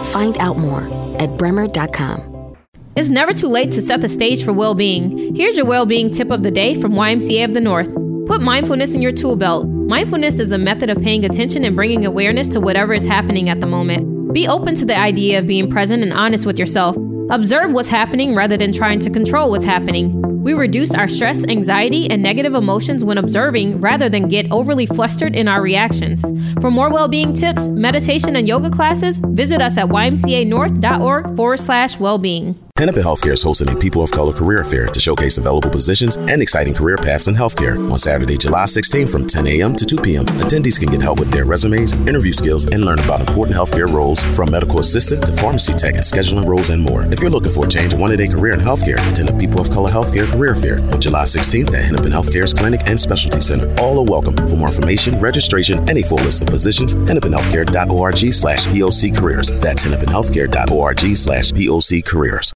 Find 0.05 0.37
out 0.39 0.57
more 0.57 0.83
at 1.19 1.37
bremer.com. 1.37 2.55
It's 2.95 3.09
never 3.09 3.33
too 3.33 3.47
late 3.47 3.73
to 3.73 3.81
set 3.81 3.99
the 3.99 4.07
stage 4.07 4.45
for 4.45 4.53
well 4.53 4.73
being. 4.73 5.35
Here's 5.35 5.57
your 5.57 5.65
well 5.65 5.85
being 5.85 6.09
tip 6.09 6.31
of 6.31 6.43
the 6.43 6.51
day 6.51 6.79
from 6.79 6.93
YMCA 6.93 7.43
of 7.43 7.53
the 7.53 7.61
North. 7.61 7.93
Put 8.25 8.41
mindfulness 8.41 8.95
in 8.95 9.01
your 9.01 9.11
tool 9.11 9.35
belt. 9.35 9.67
Mindfulness 9.67 10.39
is 10.39 10.51
a 10.51 10.57
method 10.57 10.89
of 10.89 11.01
paying 11.01 11.25
attention 11.25 11.63
and 11.63 11.75
bringing 11.75 12.05
awareness 12.05 12.47
to 12.49 12.59
whatever 12.61 12.93
is 12.93 13.05
happening 13.05 13.49
at 13.49 13.59
the 13.59 13.67
moment. 13.67 14.33
Be 14.33 14.47
open 14.47 14.75
to 14.75 14.85
the 14.85 14.97
idea 14.97 15.39
of 15.39 15.47
being 15.47 15.69
present 15.69 16.03
and 16.03 16.11
honest 16.11 16.45
with 16.45 16.57
yourself. 16.57 16.95
Observe 17.31 17.71
what's 17.71 17.87
happening 17.87 18.35
rather 18.35 18.55
than 18.55 18.71
trying 18.71 18.99
to 18.99 19.09
control 19.09 19.49
what's 19.49 19.65
happening. 19.65 20.21
We 20.43 20.53
reduce 20.53 20.93
our 20.93 21.07
stress, 21.07 21.43
anxiety, 21.45 22.07
and 22.09 22.21
negative 22.21 22.53
emotions 22.53 23.03
when 23.03 23.17
observing 23.17 23.81
rather 23.81 24.09
than 24.09 24.27
get 24.27 24.51
overly 24.51 24.85
flustered 24.85 25.35
in 25.35 25.47
our 25.47 25.61
reactions. 25.61 26.21
For 26.61 26.69
more 26.69 26.91
well 26.91 27.07
being 27.07 27.35
tips, 27.35 27.67
meditation, 27.67 28.35
and 28.35 28.47
yoga 28.47 28.69
classes, 28.69 29.19
visit 29.19 29.59
us 29.59 29.75
at 29.75 29.87
ymcanorth.org 29.87 31.35
forward 31.35 31.59
slash 31.59 31.99
well 31.99 32.19
being. 32.19 32.64
Hennepin 32.77 33.03
Healthcare 33.03 33.31
is 33.31 33.41
hosting 33.41 33.69
a 33.69 33.75
People 33.77 34.03
of 34.03 34.11
Color 34.11 34.33
Career 34.33 34.65
Fair 34.65 34.87
to 34.87 34.99
showcase 34.99 35.37
available 35.37 35.69
positions 35.69 36.17
and 36.17 36.41
exciting 36.41 36.73
career 36.73 36.97
paths 36.97 37.29
in 37.29 37.33
healthcare 37.33 37.79
on 37.89 37.97
Saturday, 37.97 38.35
July 38.35 38.65
16 38.65 39.07
from 39.07 39.25
10 39.25 39.47
a.m. 39.47 39.73
to 39.73 39.85
2 39.85 40.01
p.m. 40.01 40.25
Attendees 40.25 40.77
can 40.77 40.89
get 40.89 41.01
help 41.01 41.17
with 41.21 41.31
their 41.31 41.45
resumes, 41.45 41.93
interview 42.05 42.33
skills, 42.33 42.69
and 42.73 42.83
learn 42.83 42.99
about 42.99 43.21
important 43.21 43.55
healthcare 43.55 43.87
roles 43.87 44.21
from 44.35 44.51
medical 44.51 44.79
assistant 44.79 45.25
to 45.25 45.31
pharmacy 45.31 45.71
tech 45.71 45.93
and 45.93 46.03
scheduling 46.03 46.45
roles 46.45 46.69
and 46.69 46.83
more. 46.83 47.03
If 47.13 47.21
you're 47.21 47.29
looking 47.29 47.53
for 47.53 47.65
a 47.65 47.69
change 47.69 47.93
and 47.93 48.01
wanted 48.01 48.19
a 48.19 48.27
career 48.27 48.55
in 48.55 48.59
healthcare, 48.59 48.97
attend 49.09 49.29
the 49.29 49.37
People 49.39 49.61
of 49.61 49.69
Color 49.69 49.89
Healthcare 49.89 50.29
Career 50.29 50.53
Fair 50.53 50.73
on 50.91 50.99
July 50.99 51.23
16th 51.23 51.73
at 51.73 51.85
Hennepin 51.85 52.11
Healthcare's 52.11 52.53
Clinic 52.53 52.81
and 52.87 52.99
Specialty 52.99 53.39
Center. 53.39 53.73
All 53.81 53.97
are 53.99 54.11
welcome. 54.11 54.35
For 54.49 54.57
more 54.57 54.67
information, 54.67 55.17
registration, 55.21 55.79
and 55.87 55.97
a 55.97 56.03
full 56.03 56.17
list 56.17 56.41
of 56.41 56.49
positions, 56.49 56.93
hennepinhealthcare.org 56.93 58.33
slash 58.33 58.67
POC 58.67 59.15
careers. 59.15 59.49
That's 59.61 59.85
hennepinhealthcare.org 59.85 61.15
slash 61.15 61.53
POC 61.53 62.05
careers. 62.05 62.53